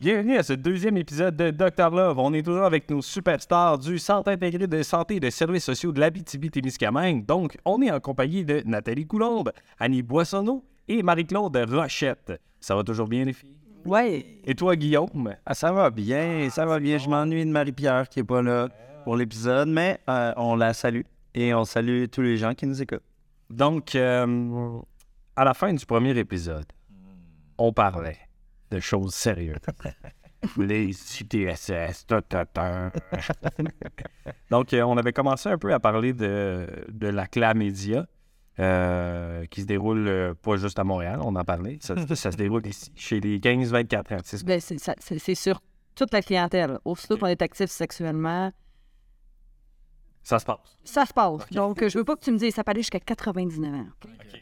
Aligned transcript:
Bienvenue 0.00 0.38
à 0.38 0.42
ce 0.42 0.54
deuxième 0.54 0.96
épisode 0.96 1.36
de 1.36 1.50
Dr 1.50 1.90
Love. 1.90 2.18
On 2.18 2.32
est 2.32 2.42
toujours 2.42 2.64
avec 2.64 2.88
nos 2.88 3.02
superstars 3.02 3.76
du 3.76 3.98
Centre 3.98 4.30
intégré 4.30 4.66
de 4.66 4.82
santé 4.82 5.16
et 5.16 5.20
de 5.20 5.28
services 5.28 5.64
sociaux 5.64 5.92
de 5.92 6.00
l'Abitibi-Témiscamingue. 6.00 7.26
Donc, 7.26 7.58
on 7.66 7.82
est 7.82 7.90
en 7.90 8.00
compagnie 8.00 8.42
de 8.42 8.62
Nathalie 8.64 9.06
Coulombe, 9.06 9.52
Annie 9.78 10.00
Boissonneau 10.02 10.64
et 10.88 11.02
Marie-Claude 11.02 11.54
Rochette. 11.70 12.40
Ça 12.60 12.74
va 12.74 12.82
toujours 12.82 13.08
bien, 13.08 13.26
les 13.26 13.34
filles? 13.34 13.58
Ouais. 13.84 14.24
Et 14.46 14.54
toi, 14.54 14.74
Guillaume? 14.74 15.36
Ah, 15.44 15.52
ça 15.52 15.70
va 15.70 15.90
bien, 15.90 16.48
ça 16.48 16.64
va 16.64 16.80
bien. 16.80 16.96
Je 16.96 17.06
m'ennuie 17.06 17.44
de 17.44 17.50
Marie-Pierre 17.50 18.08
qui 18.08 18.20
n'est 18.20 18.24
pas 18.24 18.40
là 18.40 18.70
pour 19.04 19.18
l'épisode, 19.18 19.68
mais 19.68 20.00
euh, 20.08 20.32
on 20.38 20.56
la 20.56 20.72
salue 20.72 21.02
et 21.34 21.52
on 21.52 21.66
salue 21.66 22.06
tous 22.10 22.22
les 22.22 22.38
gens 22.38 22.54
qui 22.54 22.66
nous 22.66 22.80
écoutent. 22.80 23.04
Donc, 23.50 23.94
euh, 23.94 24.78
à 25.36 25.44
la 25.44 25.52
fin 25.52 25.74
du 25.74 25.84
premier 25.84 26.16
épisode, 26.16 26.64
on 27.58 27.70
parlait 27.70 28.16
de 28.70 28.80
choses 28.80 29.14
sérieuses. 29.14 29.56
Les 30.56 30.92
CTSS, 30.92 32.06
ta, 32.06 32.22
ta, 32.22 32.46
ta. 32.46 32.90
Donc, 34.50 34.72
euh, 34.72 34.82
on 34.82 34.96
avait 34.96 35.12
commencé 35.12 35.48
un 35.50 35.58
peu 35.58 35.72
à 35.74 35.78
parler 35.80 36.12
de, 36.14 36.66
de 36.88 37.08
la 37.08 37.26
chlamydia, 37.26 38.06
euh, 38.58 39.44
qui 39.46 39.60
se 39.62 39.66
déroule 39.66 40.08
euh, 40.08 40.34
pas 40.34 40.56
juste 40.56 40.78
à 40.78 40.84
Montréal, 40.84 41.20
on 41.22 41.36
en 41.36 41.44
parlait. 41.44 41.78
Ça, 41.82 41.94
ça 42.14 42.32
se 42.32 42.36
déroule 42.36 42.66
ici, 42.66 42.90
chez 42.96 43.20
les 43.20 43.38
15-24 43.38 44.14
ans. 44.14 44.18
C'est- 44.24 44.44
Ben, 44.44 44.60
c'est, 44.60 44.78
ça- 44.78 44.94
c'est- 44.98 45.18
c'est 45.18 45.34
sur 45.34 45.60
toute 45.94 46.12
la 46.12 46.22
clientèle. 46.22 46.78
Aussitôt 46.84 47.18
qu'on 47.18 47.26
est 47.26 47.42
actif 47.42 47.68
sexuellement, 47.70 48.50
Ça 50.22 50.38
se 50.38 50.44
passe. 50.46 50.76
ça 50.84 51.04
se 51.06 51.12
passe. 51.12 51.48
Donc, 51.50 51.86
je 51.86 51.98
veux 51.98 52.04
pas 52.04 52.16
que 52.16 52.22
tu 52.24 52.32
me 52.32 52.38
dises 52.38 52.54
ça 52.54 52.64
peut 52.64 52.70
aller 52.70 52.80
jusqu'à 52.80 53.00
99 53.00 53.74
ans. 53.74 53.86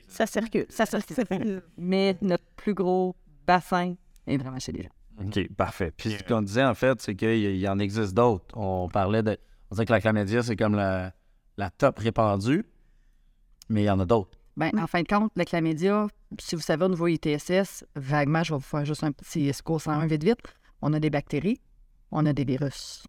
Ça 0.06 0.26
circule, 0.26 0.66
ça 0.68 0.86
circule. 0.86 1.62
Mais 1.76 2.16
notre 2.22 2.44
plus 2.56 2.74
gros 2.74 3.16
bassin 3.46 3.94
vraiment 4.36 4.58
chez 4.58 4.72
les 4.72 4.82
gens. 4.82 4.90
OK, 5.24 5.54
parfait. 5.54 5.92
Puis, 5.96 6.12
Ce 6.12 6.22
qu'on 6.22 6.42
disait, 6.42 6.64
en 6.64 6.74
fait, 6.74 7.00
c'est 7.00 7.14
qu'il 7.14 7.56
y, 7.56 7.68
en 7.68 7.78
existe 7.78 8.14
d'autres. 8.14 8.56
On 8.56 8.88
parlait 8.88 9.22
de. 9.22 9.36
On 9.70 9.74
disait 9.74 9.84
que 9.84 9.92
la 9.92 10.00
chlamydia, 10.00 10.42
c'est 10.42 10.56
comme 10.56 10.74
la, 10.74 11.12
la 11.56 11.70
top 11.70 11.98
répandue, 11.98 12.64
mais 13.68 13.82
il 13.82 13.86
y 13.86 13.90
en 13.90 14.00
a 14.00 14.06
d'autres. 14.06 14.38
Ben, 14.56 14.70
en 14.78 14.86
fin 14.86 15.02
de 15.02 15.08
compte, 15.08 15.30
la 15.36 15.44
chlamydia, 15.44 16.06
si 16.40 16.54
vous 16.54 16.62
savez 16.62 16.84
au 16.84 16.88
niveau 16.88 17.06
ITSS, 17.06 17.84
vaguement, 17.94 18.42
je 18.42 18.54
vais 18.54 18.58
vous 18.58 18.64
faire 18.64 18.84
juste 18.84 19.04
un 19.04 19.12
petit 19.12 19.50
cours 19.64 19.80
101 19.80 20.06
vite 20.06 20.24
vite. 20.24 20.38
On 20.82 20.92
a 20.92 21.00
des 21.00 21.10
bactéries, 21.10 21.60
on 22.10 22.24
a 22.26 22.32
des 22.32 22.44
virus. 22.44 23.04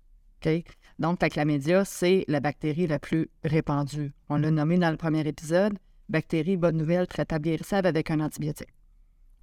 OK? 0.46 0.64
Donc, 1.00 1.22
la 1.22 1.30
chlamydia, 1.30 1.86
c'est 1.86 2.26
la 2.28 2.40
bactérie 2.40 2.88
la 2.88 3.00
plus 3.00 3.30
répandue. 3.44 4.14
On 4.30 4.38
l'a 4.38 4.52
nommé 4.52 4.78
dans 4.78 4.92
le 4.92 4.98
premier 4.98 5.26
épisode. 5.28 5.78
Bactérie, 6.10 6.58
bonne 6.58 6.78
nouvelle, 6.78 7.08
traitable 7.08 7.46
guérissable 7.46 7.88
avec 7.88 8.12
un 8.12 8.20
antibiotique. 8.20 8.70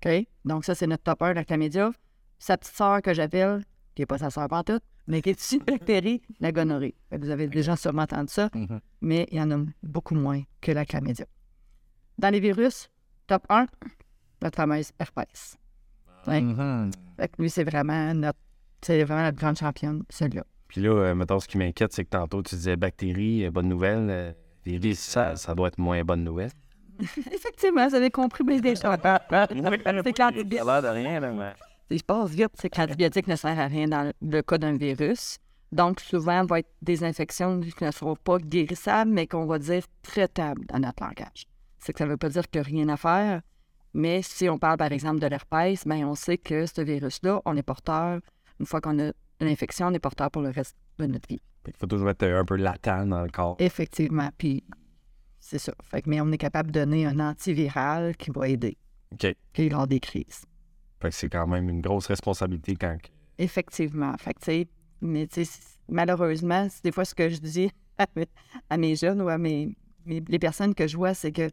OK? 0.05 0.27
Donc, 0.45 0.65
ça, 0.65 0.75
c'est 0.75 0.87
notre 0.87 1.03
top 1.05 1.23
1, 1.23 1.33
la 1.35 1.45
chlamydia. 1.45 1.91
Sa 2.39 2.57
petite 2.57 2.75
sœur 2.75 3.01
que 3.03 3.15
j'appelle, 3.15 3.65
qui 3.95 4.03
n'est 4.03 4.07
pas 4.07 4.19
sa 4.19 4.31
sœur 4.31 4.47
pantoute, 4.49 4.83
mais 5.07 5.23
qui 5.23 5.31
est 5.31 5.53
une 5.53 5.61
bactérie, 5.65 6.21
la 6.41 6.53
gonorrhée. 6.53 6.95
Vous 7.13 7.31
avez 7.31 7.47
déjà 7.49 7.77
sûrement 7.77 8.03
entendu 8.03 8.33
ça, 8.33 8.51
Mhm. 8.55 8.81
mais 9.01 9.27
il 9.31 9.39
y 9.39 9.41
en 9.41 9.51
a 9.51 9.65
beaucoup 9.83 10.15
moins 10.15 10.43
que 10.61 10.73
la 10.73 10.85
chlamydia. 10.85 11.27
Dans 12.19 12.31
les 12.31 12.41
virus, 12.41 12.89
top 13.27 13.45
1, 13.49 13.67
notre 14.43 14.57
fameuse 14.57 14.93
herpès. 14.99 15.57
Ouais. 16.27 16.41
Mhm. 16.41 16.91
Fait 17.17 17.29
que 17.29 17.41
lui, 17.43 17.49
c'est 17.51 17.65
vraiment 17.65 18.13
notre, 18.15 18.39
c'est 18.83 19.03
vraiment 19.05 19.23
notre 19.23 19.39
grande 19.39 19.57
championne, 19.57 20.03
celui-là. 20.11 20.45
puis 20.69 20.81
là, 20.83 20.91
euh, 20.91 21.15
mettons, 21.15 21.39
ce 21.41 21.47
qui 21.49 21.57
m'inquiète, 21.59 21.93
c'est 21.93 22.05
que 22.05 22.11
tantôt, 22.11 22.43
tu 22.43 22.55
disais 22.57 22.77
bactéries, 22.77 23.45
euh, 23.47 23.51
bonne 23.51 23.69
nouvelle. 23.69 24.11
euh, 24.11 24.33
virus, 24.65 24.99
ça, 24.99 25.37
ça 25.37 25.55
doit 25.55 25.69
être 25.69 25.79
moins 25.79 26.03
bonne 26.03 26.25
nouvelle. 26.25 26.51
Effectivement, 27.33 27.89
vous 27.89 27.95
avez 27.95 28.11
compris 28.11 28.45
bien 28.45 28.61
des 28.61 28.77
choses. 28.77 28.83
C'est 28.85 30.13
que 30.13 30.23
l'antibiotique, 30.23 30.47
de 30.47 30.89
rien, 30.89 31.21
là, 31.21 31.33
mais. 31.33 31.53
il 31.91 32.03
vite, 32.29 32.51
c'est 32.55 32.71
que 32.71 32.81
l'antibiotique 32.81 33.27
ne 33.27 33.37
sert 33.37 33.59
à 33.59 33.67
rien 33.67 33.89
dans 33.89 34.13
le 34.21 34.43
cas 34.43 34.59
d'un 34.59 34.77
virus. 34.77 35.39
Donc, 35.73 36.01
souvent, 36.01 36.43
il 36.43 36.49
va 36.49 36.59
être 36.61 36.71
des 36.83 37.05
infections 37.05 37.61
qui 37.61 37.85
ne 37.85 37.91
seront 37.91 38.17
pas 38.17 38.39
guérissables, 38.39 39.11
mais 39.11 39.27
qu'on 39.27 39.47
va 39.47 39.59
dire 39.59 39.83
traitables 40.03 40.65
dans 40.67 40.79
notre 40.79 41.03
langage. 41.03 41.47
C'est 41.79 41.93
que 41.93 41.99
ça 41.99 42.07
ne 42.07 42.11
veut 42.11 42.17
pas 42.17 42.29
dire 42.29 42.49
qu'il 42.49 42.61
n'y 42.61 42.67
a 42.67 42.69
rien 42.69 42.89
à 42.89 42.97
faire, 42.97 43.43
mais 43.97 44.21
si 44.21 44.49
on 44.51 44.59
parle, 44.59 44.77
par 44.77 44.93
exemple, 44.93 45.21
de 45.21 45.27
l'herpès, 45.27 45.87
ben, 45.87 46.05
on 46.05 46.15
sait 46.15 46.37
que 46.37 46.67
ce 46.67 46.83
virus-là, 46.83 47.41
on 47.47 47.57
est 47.57 47.63
porteur, 47.63 48.21
une 48.61 48.67
fois 48.67 48.83
qu'on 48.83 48.99
a 48.99 49.13
une 49.41 49.49
infection, 49.49 49.87
on 49.87 49.95
est 49.95 49.99
porteur 49.99 50.31
pour 50.31 50.43
le 50.43 50.51
reste 50.51 50.77
de 50.99 51.07
notre 51.07 51.27
vie. 51.29 51.41
Qu'il 51.65 51.75
faut 51.79 51.87
toujours 51.87 52.11
être 52.11 52.23
un 52.23 52.45
peu 52.45 52.57
latent 52.57 53.09
dans 53.09 53.23
le 53.23 53.31
corps. 53.31 53.57
Effectivement, 53.59 54.29
puis 54.37 54.63
c'est 55.49 55.59
ça. 55.59 55.73
Fait 55.83 56.03
que, 56.03 56.11
mais 56.11 56.21
on 56.21 56.31
est 56.33 56.39
capable 56.39 56.71
de 56.71 56.81
donner 56.81 57.07
un 57.07 57.19
antiviral 57.21 58.17
qui 58.17 58.31
va 58.31 58.49
aider 58.49 58.77
OK. 59.13 59.35
puis 59.53 59.69
lors 59.69 59.87
des 59.87 60.01
crises. 60.01 60.45
Fait 61.01 61.11
que 61.11 61.15
c'est 61.15 61.29
quand 61.29 61.47
même 61.47 61.69
une 61.69 61.81
grosse 61.81 62.07
responsabilité 62.07 62.75
quand. 62.75 62.97
Effectivement. 63.39 64.15
Fait 64.19 64.35
que, 64.35 64.65
mais 65.03 65.29
malheureusement, 65.89 66.69
c'est 66.71 66.83
des 66.85 66.93
fois 66.93 67.05
ce 67.05 67.15
que 67.15 67.29
je 67.29 67.39
dis 67.39 67.71
à 67.99 68.07
mes, 68.17 68.27
à 68.71 68.77
mes 68.77 68.97
jeunes 68.97 69.23
ou 69.23 69.29
à 69.29 69.39
mes, 69.39 69.77
mes- 70.05 70.23
les 70.27 70.39
personnes 70.39 70.75
que 70.75 70.87
je 70.87 70.97
vois, 70.97 71.15
c'est 71.15 71.33
que 71.33 71.51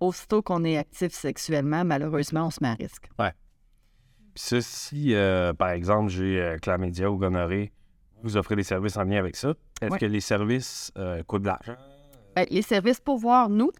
aussitôt 0.00 0.42
qu'on 0.42 0.64
est 0.64 0.76
actif 0.76 1.12
sexuellement, 1.12 1.84
malheureusement, 1.84 2.46
on 2.46 2.50
se 2.50 2.58
met 2.62 2.68
à 2.68 2.74
risque. 2.74 3.08
Puis 3.18 4.42
ça, 4.44 4.60
si, 4.60 5.14
euh, 5.14 5.52
par 5.52 5.70
exemple, 5.70 6.08
j'ai 6.10 6.40
euh, 6.40 6.56
chlamydia 6.58 7.10
ou 7.10 7.16
gonorrhée, 7.16 7.72
vous 8.22 8.36
offrez 8.36 8.54
des 8.56 8.62
services 8.62 8.96
en 8.96 9.04
lien 9.04 9.18
avec 9.18 9.34
ça. 9.36 9.54
Est-ce 9.80 9.90
Ouais. 9.92 9.98
que 9.98 10.06
les 10.06 10.20
services 10.20 10.92
euh, 10.96 11.22
coûtent 11.24 11.42
de 11.42 11.48
l'argent? 11.48 11.76
Ben, 12.34 12.46
les 12.50 12.62
services 12.62 13.00
pour 13.00 13.18
voir, 13.18 13.48
nous, 13.48 13.70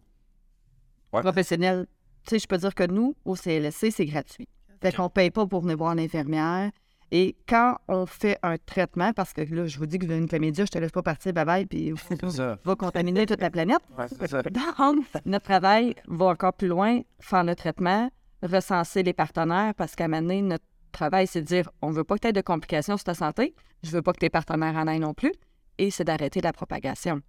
Ouais. 1.13 1.21
professionnels, 1.23 1.87
tu 2.25 2.31
sais, 2.31 2.39
je 2.39 2.47
peux 2.47 2.59
dire 2.59 2.75
que 2.75 2.85
nous, 2.87 3.15
au 3.25 3.35
CLSC, 3.35 3.91
c'est 3.91 4.07
gratuit. 4.07 4.49
Fait 4.83 4.93
qu'on 4.95 5.05
ne 5.05 5.09
paye 5.09 5.31
pas 5.31 5.47
pour 5.47 5.61
venir 5.63 5.77
voir 5.77 5.95
l'infirmière. 5.95 6.71
Et 7.13 7.37
quand 7.49 7.77
on 7.89 8.07
fait 8.07 8.39
un 8.45 8.57
traitement, 8.57 9.13
parce 9.13 9.33
que 9.33 9.43
là, 9.43 9.67
je 9.67 9.77
vous 9.79 9.87
dis 9.87 9.99
que 9.99 10.07
vous 10.07 10.13
avez 10.13 10.21
une 10.21 10.29
chlamydia, 10.29 10.65
je 10.65 10.71
te 10.71 10.79
laisse 10.79 10.93
pas 10.93 11.03
partir, 11.03 11.33
bye 11.33 11.45
bye, 11.45 11.67
puis 11.67 11.93
va 12.65 12.77
contaminer 12.77 13.27
toute 13.27 13.41
la 13.41 13.51
planète. 13.51 13.81
Ouais, 13.99 14.07
ça. 14.29 14.43
Donc, 14.43 15.05
notre 15.25 15.45
travail 15.45 15.97
va 16.07 16.27
encore 16.27 16.53
plus 16.53 16.69
loin, 16.69 17.01
faire 17.19 17.43
le 17.43 17.57
traitement, 17.57 18.11
recenser 18.45 19.03
les 19.03 19.13
partenaires, 19.13 19.75
parce 19.75 19.97
qu'à 19.97 20.05
un 20.05 20.09
moment 20.09 20.23
donné, 20.23 20.43
notre 20.43 20.65
travail, 20.93 21.27
c'est 21.27 21.41
de 21.43 21.47
dire 21.47 21.69
on 21.83 21.91
veut 21.91 22.05
pas 22.05 22.15
que 22.15 22.21
tu 22.21 22.29
aies 22.29 22.33
de 22.33 22.41
complications 22.43 22.97
sur 22.97 23.05
ta 23.05 23.15
santé, 23.15 23.55
je 23.83 23.91
veux 23.91 24.03
pas 24.03 24.13
que 24.13 24.19
tes 24.21 24.31
partenaires 24.31 24.77
en 24.77 24.87
aient 24.87 24.99
non 25.01 25.13
plus, 25.15 25.33
et 25.79 25.91
c'est 25.91 26.05
d'arrêter 26.05 26.41
la 26.41 26.53
propagation. 26.53 27.21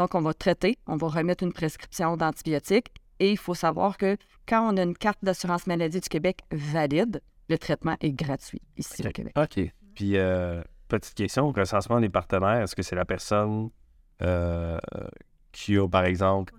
Donc, 0.00 0.14
on 0.14 0.22
va 0.22 0.32
traiter, 0.32 0.78
on 0.86 0.96
va 0.96 1.08
remettre 1.08 1.44
une 1.44 1.52
prescription 1.52 2.16
d'antibiotiques, 2.16 2.90
et 3.18 3.32
il 3.32 3.36
faut 3.36 3.52
savoir 3.52 3.98
que 3.98 4.16
quand 4.48 4.72
on 4.72 4.78
a 4.78 4.82
une 4.82 4.96
carte 4.96 5.18
d'assurance 5.22 5.66
maladie 5.66 6.00
du 6.00 6.08
Québec 6.08 6.40
valide, 6.50 7.20
le 7.50 7.58
traitement 7.58 7.96
est 8.00 8.12
gratuit 8.12 8.62
ici 8.78 9.06
au 9.06 9.10
Québec. 9.10 9.34
OK. 9.36 9.60
Puis, 9.94 10.16
euh, 10.16 10.62
petite 10.88 11.12
question, 11.12 11.48
au 11.48 11.52
recensement 11.52 12.00
des 12.00 12.08
partenaires, 12.08 12.62
est-ce 12.62 12.74
que 12.74 12.82
c'est 12.82 12.96
la 12.96 13.04
personne 13.04 13.68
euh, 14.22 14.78
qui 15.52 15.76
a, 15.76 15.86
par 15.86 16.06
exemple, 16.06 16.54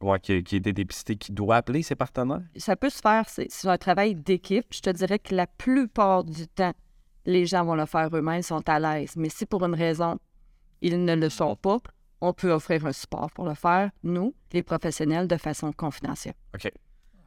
ouais, 0.00 0.18
qui, 0.18 0.42
qui 0.42 0.56
a 0.56 0.58
été 0.58 0.72
dépistée 0.72 1.14
qui 1.14 1.30
doit 1.30 1.54
appeler 1.54 1.84
ses 1.84 1.94
partenaires? 1.94 2.42
ça 2.56 2.74
peut 2.74 2.90
se 2.90 2.98
faire, 2.98 3.28
c'est 3.28 3.48
un 3.68 3.78
travail 3.78 4.16
d'équipe. 4.16 4.66
Je 4.74 4.80
te 4.80 4.90
dirais 4.90 5.20
que 5.20 5.36
la 5.36 5.46
plupart 5.46 6.24
du 6.24 6.48
temps, 6.48 6.74
les 7.26 7.46
gens 7.46 7.64
vont 7.64 7.76
le 7.76 7.86
faire 7.86 8.08
eux-mêmes, 8.12 8.42
sont 8.42 8.68
à 8.68 8.80
l'aise. 8.80 9.14
Mais 9.14 9.28
si 9.28 9.46
pour 9.46 9.64
une 9.64 9.76
raison, 9.76 10.18
ils 10.80 11.04
ne 11.04 11.14
le 11.14 11.28
sont 11.28 11.54
pas, 11.54 11.78
on 12.20 12.32
peut 12.32 12.50
offrir 12.50 12.86
un 12.86 12.92
support 12.92 13.30
pour 13.32 13.44
le 13.46 13.54
faire, 13.54 13.90
nous, 14.02 14.34
les 14.52 14.62
professionnels, 14.62 15.28
de 15.28 15.36
façon 15.36 15.72
confidentielle. 15.72 16.34
OK. 16.54 16.70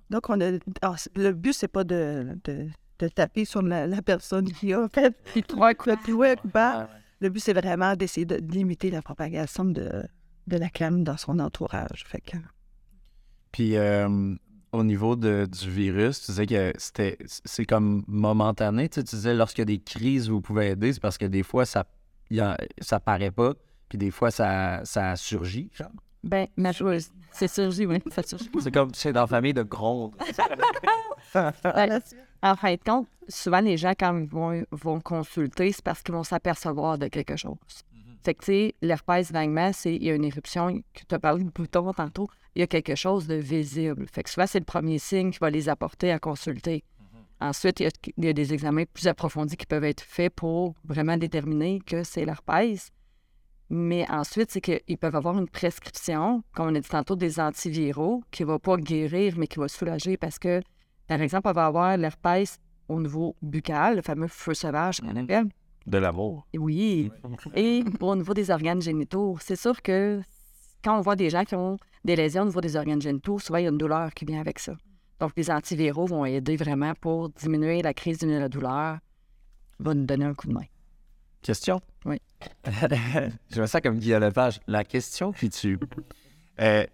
Donc, 0.09 0.29
on 0.29 0.41
a, 0.41 0.57
ah, 0.81 0.95
le 1.15 1.31
but, 1.33 1.53
c'est 1.53 1.67
pas 1.67 1.83
de, 1.83 2.37
de, 2.43 2.67
de 2.99 3.07
taper 3.07 3.45
sur 3.45 3.61
la, 3.61 3.85
la 3.85 4.01
personne 4.01 4.51
qui 4.51 4.73
a 4.73 4.87
fait 4.89 5.15
puis 5.25 5.43
trois 5.43 5.73
coups 5.75 5.95
de 6.07 6.13
ouais, 6.13 6.35
coupable. 6.35 6.89
Le 7.21 7.29
but, 7.29 7.39
c'est 7.39 7.53
vraiment 7.53 7.95
d'essayer 7.95 8.25
de 8.25 8.35
limiter 8.37 8.89
la 8.89 9.01
propagation 9.01 9.65
de, 9.65 10.03
de 10.47 10.57
la 10.57 10.69
clame 10.69 11.03
dans 11.03 11.17
son 11.17 11.37
entourage. 11.39 12.05
Fait 12.07 12.21
que, 12.21 12.37
Puis 13.51 13.75
euh, 13.75 14.35
au 14.71 14.83
niveau 14.83 15.15
de, 15.15 15.45
du 15.45 15.69
virus, 15.69 16.21
tu 16.21 16.31
disais 16.31 16.45
que 16.45 16.73
c'était 16.77 17.17
c'est 17.27 17.65
comme 17.65 18.03
momentané. 18.07 18.89
Tu, 18.89 18.95
sais, 18.95 19.03
tu 19.03 19.15
disais 19.15 19.33
lorsqu'il 19.35 19.61
y 19.61 19.63
a 19.63 19.65
des 19.65 19.79
crises, 19.79 20.29
vous 20.29 20.41
pouvez 20.41 20.69
aider, 20.69 20.93
c'est 20.93 21.01
parce 21.01 21.17
que 21.17 21.25
des 21.25 21.43
fois, 21.43 21.65
ça 21.65 21.85
il 22.31 22.37
y 22.37 22.41
a- 22.41 22.57
ça 22.79 22.99
paraît 22.99 23.31
pas, 23.31 23.53
puis 23.89 23.97
des 23.97 24.11
fois, 24.11 24.31
ça, 24.31 24.81
ça 24.85 25.15
surgit. 25.15 25.69
genre. 25.73 25.91
Ben, 26.23 26.47
ma 26.57 26.71
joueuse, 26.71 27.09
c'est 27.31 27.47
surgi, 27.47 27.85
oui, 27.85 27.99
ça 28.11 28.23
surgit. 28.23 28.49
C'est 28.59 28.71
comme 28.71 28.93
c'est 28.93 29.13
dans 29.13 29.21
la 29.21 29.27
famille 29.27 29.53
de 29.53 29.63
gronde. 29.63 30.13
Ouais. 31.35 31.99
En 32.41 32.55
fin 32.55 32.73
de 32.73 32.79
compte, 32.83 33.07
souvent, 33.27 33.59
les 33.59 33.77
gens, 33.77 33.93
quand 33.99 34.17
ils 34.17 34.27
vont, 34.27 34.63
vont 34.71 34.99
consulter, 34.99 35.71
c'est 35.71 35.83
parce 35.83 36.01
qu'ils 36.01 36.15
vont 36.15 36.23
s'apercevoir 36.23 36.97
de 36.97 37.07
quelque 37.07 37.35
chose. 37.35 37.57
Fait 38.23 38.33
que, 38.33 38.39
tu 38.39 38.45
sais, 38.45 38.75
l'herpès 38.81 39.31
vaguement, 39.31 39.71
c'est 39.71 39.95
il 39.95 40.03
y 40.03 40.09
a 40.09 40.15
une 40.15 40.25
éruption, 40.25 40.81
que 40.93 41.01
tu 41.07 41.13
as 41.13 41.19
parlé 41.19 41.43
de 41.43 41.51
bouton 41.51 41.93
tantôt, 41.93 42.27
il 42.55 42.61
y 42.61 42.63
a 42.63 42.67
quelque 42.67 42.95
chose 42.95 43.27
de 43.27 43.35
visible. 43.35 44.07
Fait 44.11 44.23
que 44.23 44.29
souvent, 44.31 44.47
c'est 44.47 44.59
le 44.59 44.65
premier 44.65 44.97
signe 44.97 45.29
qui 45.29 45.37
va 45.39 45.51
les 45.51 45.69
apporter 45.69 46.11
à 46.11 46.17
consulter. 46.17 46.83
Ensuite, 47.41 47.79
il 47.79 47.83
y, 47.83 47.87
a, 47.87 47.91
il 48.17 48.25
y 48.25 48.27
a 48.27 48.33
des 48.33 48.53
examens 48.53 48.85
plus 48.91 49.07
approfondis 49.07 49.55
qui 49.55 49.65
peuvent 49.65 49.83
être 49.83 50.01
faits 50.01 50.33
pour 50.33 50.73
vraiment 50.83 51.15
déterminer 51.15 51.79
que 51.85 52.03
c'est 52.03 52.25
l'herpès. 52.25 52.91
Mais 53.69 54.09
ensuite, 54.09 54.49
c'est 54.51 54.61
qu'ils 54.61 54.97
peuvent 54.97 55.15
avoir 55.15 55.37
une 55.37 55.47
prescription, 55.47 56.43
comme 56.53 56.67
on 56.69 56.75
a 56.75 56.79
dit 56.79 56.89
tantôt, 56.89 57.15
des 57.15 57.39
antiviraux, 57.39 58.23
qui 58.31 58.43
ne 58.43 58.47
va 58.47 58.59
pas 58.59 58.77
guérir, 58.77 59.35
mais 59.37 59.47
qui 59.47 59.59
va 59.59 59.67
soulager 59.67 60.17
parce 60.17 60.39
que, 60.39 60.61
par 61.07 61.21
exemple, 61.21 61.47
on 61.49 61.53
va 61.53 61.67
avoir 61.67 61.97
l'herpès 61.97 62.57
au 62.87 62.99
niveau 62.99 63.35
buccal, 63.41 63.97
le 63.97 64.01
fameux 64.01 64.27
feu 64.27 64.55
sauvage 64.55 65.01
qu'on 65.01 65.15
appelle. 65.15 65.49
De 65.85 65.97
l'amour. 65.97 66.47
Oui. 66.55 67.11
Et 67.55 67.83
au 67.99 68.15
niveau 68.15 68.33
des 68.33 68.49
organes 68.49 68.81
génitaux, 68.81 69.37
c'est 69.39 69.55
sûr 69.55 69.81
que 69.81 70.21
quand 70.83 70.97
on 70.97 71.01
voit 71.01 71.15
des 71.15 71.29
gens 71.29 71.43
qui 71.43 71.55
ont 71.55 71.77
des 72.03 72.15
lésions 72.15 72.43
au 72.43 72.45
niveau 72.45 72.61
des 72.61 72.75
organes 72.75 73.01
génitaux, 73.01 73.37
souvent 73.37 73.59
il 73.59 73.63
y 73.63 73.67
a 73.67 73.69
une 73.69 73.77
douleur 73.77 74.13
qui 74.13 74.25
vient 74.25 74.39
avec 74.39 74.59
ça. 74.59 74.73
Donc, 75.19 75.31
les 75.35 75.51
antiviraux 75.51 76.05
vont 76.05 76.25
aider 76.25 76.55
vraiment 76.55 76.93
pour 76.99 77.29
diminuer 77.29 77.81
la 77.81 77.93
crise 77.93 78.19
de 78.19 78.27
la 78.27 78.49
douleur, 78.49 78.97
va 79.79 79.93
nous 79.93 80.05
donner 80.05 80.25
un 80.25 80.33
coup 80.33 80.47
de 80.47 80.53
main. 80.53 80.65
Question? 81.41 81.79
Oui. 82.05 82.19
Je 83.51 83.55
vois 83.55 83.67
ça 83.67 83.81
comme 83.81 83.97
Guillaume 83.97 84.21
Lepage. 84.23 84.59
La 84.67 84.83
question 84.83 85.31
qui 85.31 85.49
tue. 85.49 85.79
Euh, 86.59 86.85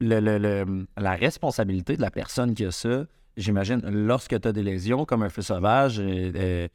le- 0.00 0.20
le- 0.20 0.38
le- 0.38 0.86
la 0.96 1.14
responsabilité 1.14 1.96
de 1.96 2.02
la 2.02 2.10
personne 2.10 2.54
qui 2.54 2.64
a 2.64 2.70
ça, 2.70 3.04
j'imagine, 3.36 3.80
lorsque 3.84 4.40
tu 4.40 4.48
as 4.48 4.52
des 4.52 4.62
lésions 4.62 5.04
comme 5.04 5.22
un 5.24 5.28
feu 5.28 5.42
sauvage, 5.42 6.00
euh, 6.00 6.68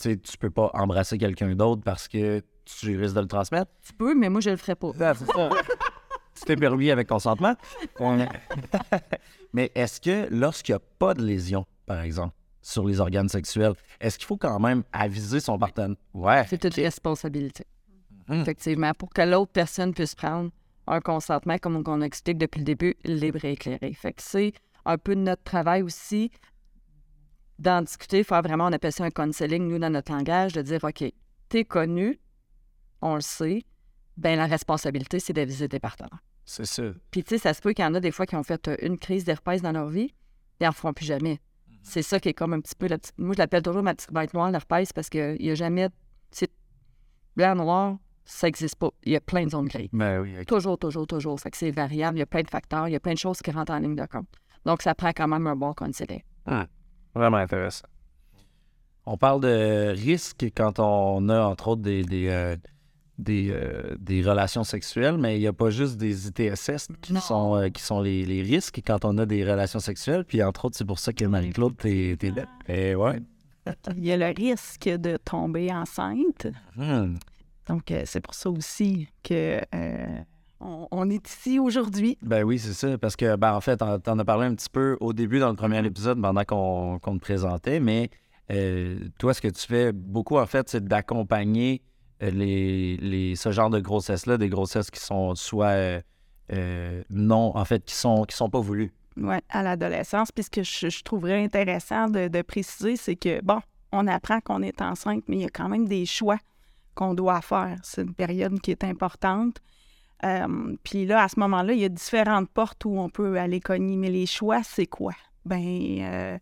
tu, 0.00 0.20
tu 0.20 0.38
peux 0.38 0.50
pas 0.50 0.70
embrasser 0.74 1.18
quelqu'un 1.18 1.54
d'autre 1.56 1.82
parce 1.82 2.06
que 2.08 2.40
tu 2.64 2.96
risques 2.96 3.16
de 3.16 3.20
le 3.20 3.26
transmettre. 3.26 3.70
Tu 3.84 3.92
peux, 3.92 4.14
mais 4.14 4.28
moi, 4.28 4.40
je 4.40 4.50
le 4.50 4.56
ferai 4.56 4.76
pas. 4.76 4.90
Ah, 5.00 5.14
c'est 5.14 5.26
ça. 5.26 5.50
tu 6.36 6.42
t'es 6.44 6.56
permis 6.56 6.90
avec 6.90 7.08
consentement? 7.08 7.54
On- 7.98 8.24
Mais 9.52 9.70
est-ce 9.74 10.00
que 10.00 10.28
lorsqu'il 10.32 10.72
n'y 10.74 10.76
a 10.76 10.82
pas 10.98 11.14
de 11.14 11.22
lésion, 11.22 11.66
par 11.84 12.00
exemple, 12.00 12.34
sur 12.62 12.86
les 12.86 13.00
organes 13.00 13.28
sexuels, 13.28 13.74
est-ce 14.00 14.18
qu'il 14.18 14.26
faut 14.26 14.36
quand 14.36 14.58
même 14.60 14.84
aviser 14.92 15.40
son 15.40 15.58
partenaire? 15.58 15.96
Ouais. 16.14 16.44
C'est 16.48 16.64
une 16.64 16.84
responsabilité. 16.84 17.66
Mhm. 18.28 18.40
Effectivement, 18.40 18.92
pour 18.94 19.10
que 19.10 19.22
l'autre 19.22 19.52
personne 19.52 19.92
puisse 19.92 20.14
prendre 20.14 20.50
un 20.86 21.00
consentement, 21.00 21.58
comme 21.58 21.82
on 21.86 22.00
explique 22.00 22.38
depuis 22.38 22.60
le 22.60 22.64
début, 22.64 22.96
libre 23.04 23.44
et 23.44 23.52
éclairé. 23.52 23.92
Fait 23.92 24.12
que 24.12 24.22
c'est 24.22 24.52
un 24.84 24.98
peu 24.98 25.14
notre 25.14 25.42
travail 25.42 25.82
aussi 25.82 26.30
d'en 27.58 27.82
discuter, 27.82 28.24
faire 28.24 28.42
vraiment, 28.42 28.66
on 28.66 28.72
appelle 28.72 28.92
ça 28.92 29.04
un 29.04 29.10
counseling, 29.10 29.68
nous, 29.68 29.78
dans 29.78 29.90
notre 29.90 30.12
langage, 30.12 30.52
de 30.52 30.62
dire, 30.62 30.82
OK, 30.82 31.04
t'es 31.48 31.64
connu, 31.64 32.18
on 33.00 33.14
le 33.14 33.20
sait, 33.20 33.62
ben 34.16 34.36
la 34.36 34.46
responsabilité, 34.46 35.20
c'est 35.20 35.32
d'aviser 35.32 35.68
tes 35.68 35.78
partenaires. 35.78 36.22
C'est 36.44 36.66
ça. 36.66 36.82
Puis, 37.10 37.22
tu 37.22 37.30
sais, 37.30 37.38
ça 37.38 37.54
se 37.54 37.60
peut 37.60 37.72
qu'il 37.72 37.84
y 37.84 37.88
en 37.88 37.94
a 37.94 38.00
des 38.00 38.10
fois 38.10 38.26
qui 38.26 38.34
ont 38.34 38.42
fait 38.42 38.66
euh, 38.66 38.76
une 38.82 38.98
crise 38.98 39.24
d'herpès 39.24 39.62
dans 39.62 39.72
leur 39.72 39.88
vie, 39.88 40.00
et 40.00 40.14
ils 40.60 40.64
n'en 40.64 40.72
feront 40.72 40.92
plus 40.92 41.06
jamais. 41.06 41.40
C'est 41.82 42.02
ça 42.02 42.20
qui 42.20 42.28
est 42.28 42.34
comme 42.34 42.52
un 42.52 42.60
petit 42.60 42.74
peu 42.76 42.86
la 42.86 42.98
petite... 42.98 43.18
Moi, 43.18 43.34
je 43.34 43.38
l'appelle 43.38 43.62
toujours 43.62 43.82
ma 43.82 43.94
petite 43.94 44.12
bête 44.12 44.32
noire, 44.34 44.50
l'herpès, 44.50 44.92
parce 44.92 45.08
qu'il 45.08 45.36
n'y 45.40 45.50
a 45.50 45.54
jamais... 45.54 45.88
C'est 46.30 46.50
blanc, 47.36 47.54
noir, 47.54 47.96
ça 48.24 48.46
n'existe 48.46 48.76
pas. 48.76 48.90
Il 49.04 49.12
y 49.12 49.16
a 49.16 49.20
plein 49.20 49.44
de 49.44 49.50
zones 49.50 49.68
grises. 49.68 49.88
Ben 49.92 50.20
oui. 50.20 50.44
Toujours, 50.46 50.78
toujours, 50.78 51.06
toujours. 51.06 51.40
Fait 51.40 51.50
que 51.50 51.56
c'est 51.56 51.70
variable. 51.70 52.16
Il 52.16 52.20
y 52.20 52.22
a 52.22 52.26
plein 52.26 52.42
de 52.42 52.50
facteurs. 52.50 52.88
Il 52.88 52.92
y 52.92 52.96
a 52.96 53.00
plein 53.00 53.14
de 53.14 53.18
choses 53.18 53.40
qui 53.42 53.50
rentrent 53.50 53.72
en 53.72 53.78
ligne 53.78 53.96
de 53.96 54.06
compte. 54.06 54.28
Donc, 54.64 54.82
ça 54.82 54.94
prend 54.94 55.10
quand 55.10 55.28
même 55.28 55.46
un 55.46 55.56
bon 55.56 55.74
conseiller. 55.74 56.24
Vraiment 57.14 57.38
intéressant. 57.38 57.86
On 59.04 59.16
parle 59.16 59.40
de 59.40 59.88
risque 59.90 60.46
quand 60.56 60.78
on 60.78 61.28
a, 61.28 61.42
entre 61.42 61.68
autres, 61.68 61.82
des, 61.82 62.04
des, 62.04 62.28
euh, 62.28 62.56
des, 63.22 63.48
euh, 63.50 63.94
des 63.98 64.22
relations 64.22 64.64
sexuelles, 64.64 65.16
mais 65.18 65.36
il 65.36 65.40
n'y 65.40 65.46
a 65.46 65.52
pas 65.52 65.70
juste 65.70 65.96
des 65.96 66.28
ITSS 66.28 66.88
qui 67.00 67.12
Non. 67.12 67.20
sont, 67.20 67.56
euh, 67.56 67.68
qui 67.68 67.82
sont 67.82 68.00
les, 68.00 68.24
les 68.24 68.42
risques 68.42 68.80
quand 68.86 69.04
on 69.04 69.16
a 69.18 69.26
des 69.26 69.44
relations 69.48 69.78
sexuelles. 69.80 70.24
Puis, 70.24 70.42
entre 70.42 70.66
autres, 70.66 70.76
c'est 70.76 70.84
pour 70.84 70.98
ça 70.98 71.12
que 71.12 71.24
Marie-Claude, 71.24 71.76
t'es 71.76 72.16
t'es 72.18 72.30
là. 72.30 72.44
Eh 72.68 72.94
ouais. 72.94 73.20
Il 73.96 74.04
y 74.04 74.12
a 74.12 74.16
le 74.16 74.34
risque 74.36 74.88
de 74.88 75.16
tomber 75.16 75.72
enceinte. 75.72 76.48
Hmm. 76.76 77.14
Donc, 77.68 77.90
euh, 77.90 78.02
c'est 78.06 78.20
pour 78.20 78.34
ça 78.34 78.50
aussi 78.50 79.08
que 79.22 79.60
euh, 79.74 80.06
on, 80.60 80.88
on 80.90 81.08
est 81.10 81.28
ici 81.28 81.58
aujourd'hui. 81.60 82.18
Ben 82.22 82.42
oui, 82.42 82.58
c'est 82.58 82.72
ça. 82.72 82.98
Parce 82.98 83.14
que, 83.16 83.36
ben, 83.36 83.54
en 83.54 83.60
fait, 83.60 83.76
t'en 83.76 83.98
t'en 84.00 84.18
as 84.18 84.24
parlé 84.24 84.46
un 84.46 84.54
petit 84.54 84.68
peu 84.70 84.96
au 85.00 85.12
début 85.12 85.38
dans 85.38 85.48
le 85.50 85.56
premier 85.56 85.84
épisode 85.86 86.20
pendant 86.20 86.44
qu'on 86.44 86.98
qu'on 86.98 87.14
te 87.16 87.20
présentait, 87.22 87.78
mais 87.80 88.10
toi, 89.18 89.32
ce 89.32 89.40
que 89.40 89.48
tu 89.48 89.66
fais 89.66 89.92
beaucoup, 89.92 90.36
en 90.36 90.44
fait, 90.46 90.68
c'est 90.68 90.84
d'accompagner 90.84 91.80
les, 92.20 92.96
les, 92.98 93.36
ce 93.36 93.50
genre 93.50 93.70
de 93.70 93.80
grossesse-là, 93.80 94.38
des 94.38 94.48
grossesses 94.48 94.90
qui 94.90 95.00
sont 95.00 95.34
soit 95.34 95.66
euh, 95.66 96.00
euh, 96.52 97.02
non, 97.10 97.56
en 97.56 97.64
fait, 97.64 97.84
qui 97.84 97.94
sont, 97.94 98.24
qui 98.24 98.36
sont 98.36 98.50
pas 98.50 98.60
voulues. 98.60 98.92
Ouais, 99.16 99.42
à 99.48 99.62
l'adolescence. 99.62 100.32
Puis 100.32 100.44
ce 100.44 100.50
que 100.50 100.62
je, 100.62 101.02
trouverais 101.02 101.42
intéressant 101.42 102.08
de, 102.08 102.42
préciser, 102.42 102.96
c'est 102.96 103.16
que, 103.16 103.42
bon, 103.42 103.60
on 103.92 104.06
apprend 104.06 104.40
qu'on 104.40 104.62
est 104.62 104.80
enceinte, 104.80 105.24
mais 105.28 105.36
il 105.36 105.42
y 105.42 105.46
a 105.46 105.50
quand 105.50 105.68
même 105.68 105.86
des 105.86 106.06
choix 106.06 106.38
qu'on 106.94 107.14
doit 107.14 107.40
faire. 107.40 107.78
C'est 107.82 108.02
une 108.02 108.14
période 108.14 108.60
qui 108.60 108.70
est 108.70 108.84
importante. 108.84 109.58
Euh, 110.24 110.76
puis 110.84 111.06
là, 111.06 111.24
à 111.24 111.28
ce 111.28 111.38
moment-là, 111.40 111.72
il 111.72 111.80
y 111.80 111.84
a 111.84 111.88
différentes 111.88 112.48
portes 112.50 112.84
où 112.84 112.98
on 112.98 113.08
peut 113.08 113.38
aller 113.38 113.60
cogner. 113.60 113.96
Mais 113.96 114.10
les 114.10 114.26
choix, 114.26 114.62
c'est 114.62 114.86
quoi? 114.86 115.14
Ben, 115.44 115.98
euh, 116.00 116.38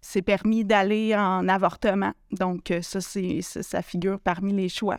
c'est 0.00 0.22
permis 0.22 0.64
d'aller 0.64 1.14
en 1.14 1.48
avortement. 1.48 2.12
Donc, 2.32 2.70
euh, 2.70 2.82
ça, 2.82 3.00
c'est, 3.00 3.40
ça 3.42 3.82
figure 3.82 4.18
parmi 4.20 4.52
les 4.52 4.68
choix. 4.68 4.98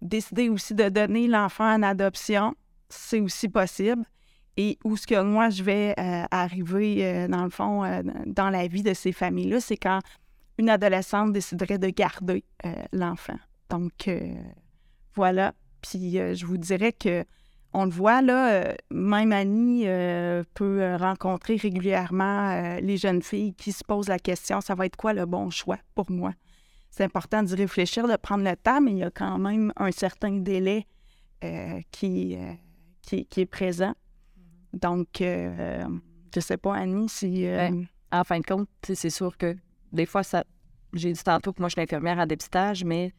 Décider 0.00 0.48
aussi 0.48 0.74
de 0.74 0.88
donner 0.88 1.26
l'enfant 1.26 1.74
en 1.74 1.82
adoption, 1.82 2.54
c'est 2.88 3.20
aussi 3.20 3.48
possible 3.48 4.04
et 4.58 4.76
où 4.84 4.96
ce 4.96 5.06
que 5.06 5.22
moi 5.22 5.50
je 5.50 5.62
vais 5.62 5.94
euh, 5.98 6.24
arriver 6.32 7.06
euh, 7.06 7.28
dans 7.28 7.44
le 7.44 7.50
fond 7.50 7.84
euh, 7.84 8.02
dans 8.26 8.50
la 8.50 8.66
vie 8.66 8.82
de 8.82 8.92
ces 8.92 9.12
familles-là, 9.12 9.60
c'est 9.60 9.76
quand 9.76 10.00
une 10.58 10.68
adolescente 10.68 11.32
déciderait 11.32 11.78
de 11.78 11.88
garder 11.88 12.44
l'enfant. 12.92 13.38
Donc 13.70 14.10
voilà. 15.14 15.54
Puis 15.82 16.14
je 16.14 16.44
vous 16.44 16.56
dirais 16.56 16.92
que 16.92 17.24
on 17.72 17.84
le 17.84 17.92
voit 17.92 18.22
là, 18.22 18.74
même 18.90 19.30
Annie 19.30 19.84
peut 20.54 20.96
rencontrer 20.96 21.54
régulièrement 21.54 22.78
les 22.80 22.96
jeunes 22.96 23.22
filles 23.22 23.54
qui 23.54 23.70
se 23.70 23.84
posent 23.84 24.08
la 24.08 24.18
question 24.18 24.60
ça 24.60 24.74
va 24.74 24.86
être 24.86 24.96
quoi 24.96 25.12
le 25.12 25.26
bon 25.26 25.48
choix 25.50 25.78
pour 25.94 26.10
moi? 26.10 26.32
C'est 26.98 27.04
important 27.04 27.44
d'y 27.44 27.54
réfléchir, 27.54 28.08
de 28.08 28.16
prendre 28.16 28.42
le 28.42 28.56
temps, 28.56 28.80
mais 28.80 28.90
il 28.90 28.98
y 28.98 29.04
a 29.04 29.10
quand 29.12 29.38
même 29.38 29.72
un 29.76 29.92
certain 29.92 30.32
délai 30.32 30.84
euh, 31.44 31.80
qui, 31.92 32.34
euh, 32.34 32.54
qui, 33.02 33.24
qui 33.26 33.42
est 33.42 33.46
présent. 33.46 33.94
Donc, 34.72 35.20
euh, 35.20 35.86
je 36.34 36.40
sais 36.40 36.56
pas, 36.56 36.74
Annie, 36.74 37.08
si... 37.08 37.46
euh, 37.46 37.68
Ben, 37.70 37.86
En 38.10 38.24
fin 38.24 38.40
de 38.40 38.44
compte, 38.44 38.68
c'est 38.82 39.10
sûr 39.10 39.36
que 39.38 39.56
des 39.92 40.06
fois, 40.06 40.24
ça. 40.24 40.42
J'ai 40.92 41.12
dit 41.12 41.22
tantôt 41.22 41.52
que 41.52 41.60
moi, 41.62 41.68
je 41.68 41.74
suis 41.74 41.82
infirmière 41.82 42.18
en 42.18 42.26
dépistage, 42.26 42.82
mais 42.82 43.12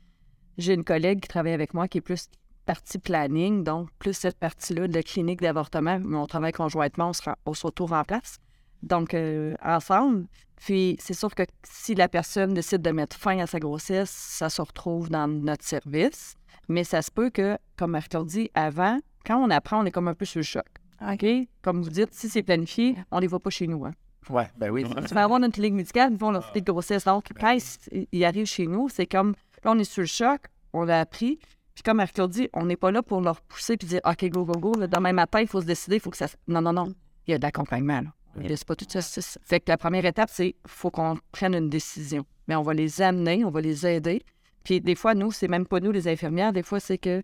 j'ai 0.57 0.73
une 0.73 0.83
collègue 0.83 1.21
qui 1.21 1.29
travaille 1.29 1.53
avec 1.53 1.73
moi 1.73 1.87
qui 1.87 1.99
est 1.99 2.01
plus 2.01 2.27
partie 2.65 2.99
planning, 2.99 3.63
donc 3.63 3.87
plus 3.97 4.11
cette 4.13 4.37
partie-là 4.39 4.89
de 4.89 5.01
clinique 5.01 5.39
d'avortement, 5.39 5.99
mais 6.03 6.17
on 6.17 6.27
travaille 6.27 6.51
conjointement, 6.51 7.11
on 7.11 7.13
se, 7.13 7.21
ren- 7.21 7.37
on 7.45 7.53
se 7.53 7.65
retrouve 7.65 7.93
en 7.93 8.03
place. 8.03 8.39
Donc, 8.83 9.13
euh, 9.13 9.55
ensemble. 9.63 10.25
Puis, 10.55 10.97
c'est 10.99 11.13
sûr 11.13 11.33
que 11.33 11.43
si 11.63 11.95
la 11.95 12.07
personne 12.07 12.53
décide 12.53 12.81
de 12.81 12.91
mettre 12.91 13.15
fin 13.17 13.37
à 13.39 13.47
sa 13.47 13.59
grossesse, 13.59 14.09
ça 14.09 14.49
se 14.49 14.61
retrouve 14.61 15.09
dans 15.09 15.27
notre 15.27 15.63
service. 15.65 16.35
Mais 16.67 16.83
ça 16.83 17.01
se 17.01 17.11
peut 17.11 17.29
que, 17.29 17.57
comme 17.77 17.91
Marc 17.91 18.15
dit, 18.25 18.49
avant, 18.53 18.99
quand 19.25 19.37
on 19.37 19.49
apprend, 19.49 19.81
on 19.81 19.85
est 19.85 19.91
comme 19.91 20.07
un 20.07 20.13
peu 20.13 20.25
sur 20.25 20.39
le 20.39 20.43
choc. 20.43 20.65
OK? 21.01 21.25
Comme 21.61 21.81
vous 21.81 21.89
dites, 21.89 22.13
si 22.13 22.29
c'est 22.29 22.43
planifié, 22.43 22.95
on 23.11 23.17
ne 23.17 23.21
les 23.21 23.27
voit 23.27 23.39
pas 23.39 23.49
chez 23.49 23.67
nous. 23.67 23.85
Hein. 23.85 23.91
Ouais, 24.29 24.47
ben 24.57 24.69
oui. 24.69 24.83
Tu 25.07 25.13
vas 25.13 25.23
avoir 25.23 25.39
notre 25.39 25.59
ligue 25.61 25.73
médicale, 25.73 26.11
ils 26.11 26.17
font 26.19 26.31
leur 26.31 26.51
petite 26.51 26.65
grossesse. 26.67 27.05
Donc, 27.05 27.25
quand 27.39 27.57
ils, 27.91 28.07
ils 28.11 28.25
arrivent 28.25 28.45
chez 28.45 28.67
nous, 28.67 28.89
c'est 28.89 29.05
comme, 29.07 29.33
là, 29.63 29.71
on 29.71 29.79
est 29.79 29.83
sur 29.85 30.01
le 30.01 30.07
choc, 30.07 30.41
on 30.73 30.83
l'a 30.83 30.99
appris. 30.99 31.39
Puis 31.73 31.83
comme 31.83 31.97
Marc 31.97 32.19
dit, 32.27 32.49
on 32.53 32.65
n'est 32.65 32.75
pas 32.75 32.91
là 32.91 33.01
pour 33.01 33.21
leur 33.21 33.39
pousser 33.41 33.77
puis 33.77 33.87
dire, 33.87 34.01
OK, 34.05 34.25
go, 34.29 34.43
go, 34.43 34.53
go. 34.59 34.73
là, 34.77 34.87
demain 34.87 35.13
matin, 35.13 35.39
il 35.39 35.47
faut 35.47 35.61
se 35.61 35.65
décider, 35.65 35.95
il 35.95 35.99
faut 36.01 36.09
que 36.09 36.17
ça... 36.17 36.27
se- 36.27 36.35
Non, 36.47 36.61
non, 36.61 36.73
non. 36.73 36.93
Il 37.25 37.31
y 37.31 37.33
a 37.33 37.37
de 37.37 37.43
l'accompagnement, 37.43 38.01
là. 38.01 38.09
C'est 38.47 38.65
pas 38.65 38.75
tout 38.75 38.85
ça. 38.87 39.01
Fait 39.43 39.59
que 39.59 39.69
la 39.69 39.77
première 39.77 40.05
étape, 40.05 40.29
c'est 40.31 40.55
faut 40.67 40.91
qu'on 40.91 41.17
prenne 41.31 41.55
une 41.55 41.69
décision. 41.69 42.25
Mais 42.47 42.55
on 42.55 42.63
va 42.63 42.73
les 42.73 43.01
amener, 43.01 43.43
on 43.45 43.51
va 43.51 43.61
les 43.61 43.85
aider. 43.85 44.23
Puis 44.63 44.81
des 44.81 44.95
fois, 44.95 45.15
nous, 45.15 45.31
c'est 45.31 45.47
même 45.47 45.65
pas 45.65 45.79
nous, 45.79 45.91
les 45.91 46.07
infirmières. 46.07 46.53
Des 46.53 46.63
fois, 46.63 46.79
c'est 46.79 46.97
que 46.97 47.21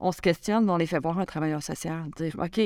on 0.00 0.12
se 0.12 0.20
questionne, 0.20 0.70
on 0.70 0.76
les 0.76 0.86
fait 0.86 1.00
voir 1.00 1.18
un 1.18 1.24
travailleur 1.24 1.62
social. 1.62 2.04
Dire, 2.16 2.36
OK, 2.38 2.60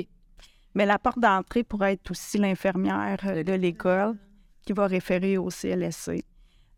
Mais 0.75 0.87
la 0.87 0.99
porte 0.99 1.19
d'entrée 1.19 1.65
pourrait 1.65 1.95
être 1.95 2.11
aussi 2.11 2.39
l'infirmière 2.39 3.19
de 3.45 3.53
l'école 3.53 4.17
qui 4.65 4.73
va 4.73 4.87
référer 4.87 5.39
au 5.39 5.51
CLSC. 5.51 6.25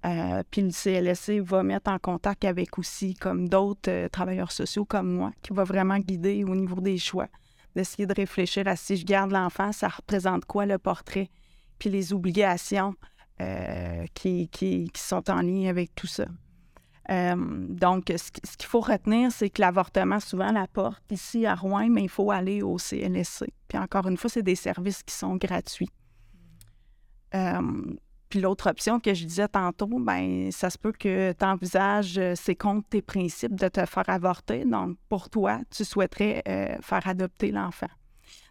Euh, 0.04 0.42
puis 0.50 0.60
le 0.60 0.70
CLSC 0.70 1.40
va 1.40 1.62
mettre 1.62 1.90
en 1.90 1.98
contact 1.98 2.44
avec 2.44 2.78
aussi 2.78 3.14
comme 3.14 3.48
d'autres 3.48 3.90
euh, 3.90 4.08
travailleurs 4.08 4.52
sociaux 4.52 4.84
comme 4.84 5.10
moi, 5.10 5.32
qui 5.42 5.54
va 5.54 5.64
vraiment 5.64 5.98
guider 5.98 6.44
au 6.44 6.54
niveau 6.54 6.80
des 6.80 6.98
choix, 6.98 7.28
d'essayer 7.74 8.06
de 8.06 8.14
réfléchir 8.14 8.66
à 8.68 8.76
si 8.76 8.96
je 8.96 9.04
garde 9.04 9.30
l'enfant, 9.30 9.72
ça 9.72 9.88
représente 9.88 10.44
quoi 10.44 10.66
le 10.66 10.78
portrait, 10.78 11.30
puis 11.78 11.90
les 11.90 12.12
obligations 12.12 12.94
euh, 13.40 14.04
qui, 14.14 14.48
qui, 14.48 14.88
qui 14.92 15.02
sont 15.02 15.28
en 15.30 15.42
lien 15.42 15.68
avec 15.68 15.94
tout 15.94 16.06
ça. 16.06 16.26
Euh, 17.10 17.34
donc, 17.36 18.12
ce, 18.16 18.30
qu'il 18.56 18.68
faut 18.68 18.80
retenir, 18.80 19.30
c'est 19.30 19.50
que 19.50 19.60
l'avortement, 19.60 20.20
souvent, 20.20 20.52
la 20.52 20.66
porte 20.66 21.02
ici 21.10 21.44
à 21.44 21.54
Rouen, 21.54 21.88
mais 21.88 22.02
il 22.02 22.08
faut 22.08 22.30
aller 22.30 22.62
au 22.62 22.78
CLSC. 22.78 23.52
Puis 23.68 23.78
encore 23.78 24.08
une 24.08 24.16
fois, 24.16 24.30
c'est 24.30 24.42
des 24.42 24.54
services 24.54 25.02
qui 25.02 25.14
sont 25.14 25.36
gratuits. 25.36 25.90
Euh, 27.34 27.60
puis 28.34 28.40
l'autre 28.40 28.68
option 28.68 28.98
que 28.98 29.14
je 29.14 29.24
disais 29.26 29.46
tantôt, 29.46 29.86
ben 29.86 30.50
ça 30.50 30.70
se 30.70 30.76
peut 30.76 30.90
que 30.90 31.32
tu 31.32 31.44
envisages, 31.44 32.18
euh, 32.18 32.32
c'est 32.34 32.56
contre 32.56 32.88
tes 32.88 33.00
principes 33.00 33.54
de 33.54 33.68
te 33.68 33.86
faire 33.86 34.08
avorter. 34.08 34.64
Donc, 34.64 34.96
pour 35.08 35.30
toi, 35.30 35.60
tu 35.70 35.84
souhaiterais 35.84 36.42
faire 36.82 37.06
adopter 37.06 37.52
l'enfant. 37.52 37.88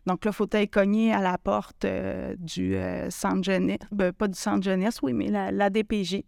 Donc 0.05 0.23
là, 0.23 0.31
il 0.31 0.33
faut 0.33 0.47
aller 0.55 0.67
cogner 0.67 1.13
à 1.13 1.19
la 1.19 1.37
porte 1.37 1.85
du 2.37 2.77
centre 3.09 3.43
jeunesse, 3.43 3.79
ben, 3.91 4.13
pas 4.13 4.27
du 4.27 4.39
centre 4.39 4.63
jeunesse, 4.63 5.01
oui, 5.01 5.11
mais 5.11 5.29
la 5.29 5.69
DPJ 5.69 6.23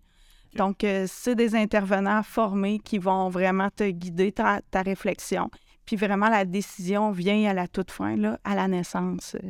donc, 0.56 0.86
euh, 0.86 1.06
c'est 1.08 1.36
des 1.36 1.54
intervenants 1.56 2.24
formés 2.24 2.80
qui 2.80 2.98
vont 2.98 3.30
vraiment 3.30 3.70
te 3.70 3.90
guider 3.90 4.32
ta, 4.32 4.62
réflexion. 4.74 5.52
Puis 5.86 5.98
vraiment, 5.98 6.30
la 6.30 6.46
décision 6.46 7.12
vient 7.12 7.50
à 7.50 7.54
la 7.54 7.68
toute 7.68 7.92
fin, 7.92 8.16
là, 8.16 8.40
à 8.44 8.56
la 8.56 8.68
naissance 8.68 9.36
euh, 9.36 9.50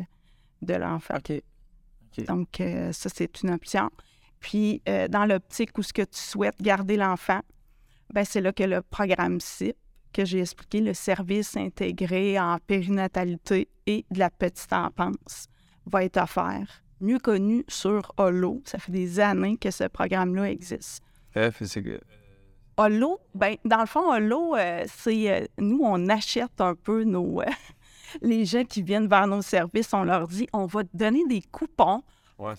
de 0.64 0.74
l'enfant. 0.74 1.16
OK. 1.18 1.42
Donc, 2.24 2.60
euh, 2.60 2.92
ça, 2.92 3.10
c'est 3.14 3.42
une 3.44 3.52
option. 3.52 3.90
Puis, 4.40 4.82
dans 5.10 5.26
l'optique 5.26 5.76
où 5.78 5.82
ce 5.82 5.92
que 5.92 6.04
tu 6.04 6.20
souhaites 6.20 6.62
garder 6.62 6.98
l'enfant, 6.98 7.42
ben 8.14 8.24
c'est 8.24 8.42
là 8.42 8.54
que 8.54 8.64
le 8.64 8.84
programme 8.84 9.40
CIP, 9.40 9.76
que 10.14 10.24
j'ai 10.24 10.42
expliqué, 10.42 10.82
le 10.82 10.94
service 10.94 11.58
intégré 11.58 12.40
en 12.40 12.60
périnatalité 12.68 13.68
et 13.88 14.06
de 14.12 14.20
la 14.20 14.30
petite 14.30 14.72
enfance, 14.72 15.48
va 15.88 16.04
être 16.04 16.18
offert 16.18 16.86
mieux 17.02 17.20
connu 17.20 17.64
sur 17.68 18.14
Holo. 18.18 18.62
Ça 18.66 18.80
fait 18.80 18.92
des 18.92 19.20
années 19.20 19.58
que 19.58 19.72
ce 19.72 19.86
programme-là 19.86 20.50
existe. 20.50 21.04
F, 21.36 21.64
c'est 21.64 21.84
que... 21.84 22.00
Holo, 22.78 23.20
ben, 23.34 23.56
dans 23.64 23.80
le 23.80 23.86
fond, 23.86 24.12
Holo, 24.14 24.56
euh, 24.56 24.84
c'est 24.88 25.32
euh, 25.32 25.46
nous, 25.58 25.80
on 25.82 26.10
achète 26.10 26.60
un 26.60 26.76
peu 26.76 27.04
nos. 27.04 27.42
Euh, 27.42 27.46
les 28.22 28.46
gens 28.46 28.64
qui 28.64 28.82
viennent 28.82 29.08
vers 29.08 29.28
nos 29.28 29.42
services, 29.42 29.94
on 29.94 30.04
leur 30.04 30.28
dit 30.28 30.48
on 30.54 30.66
va 30.66 30.84
te 30.84 30.96
donner 30.96 31.26
des 31.28 31.42
coupons 31.42 32.04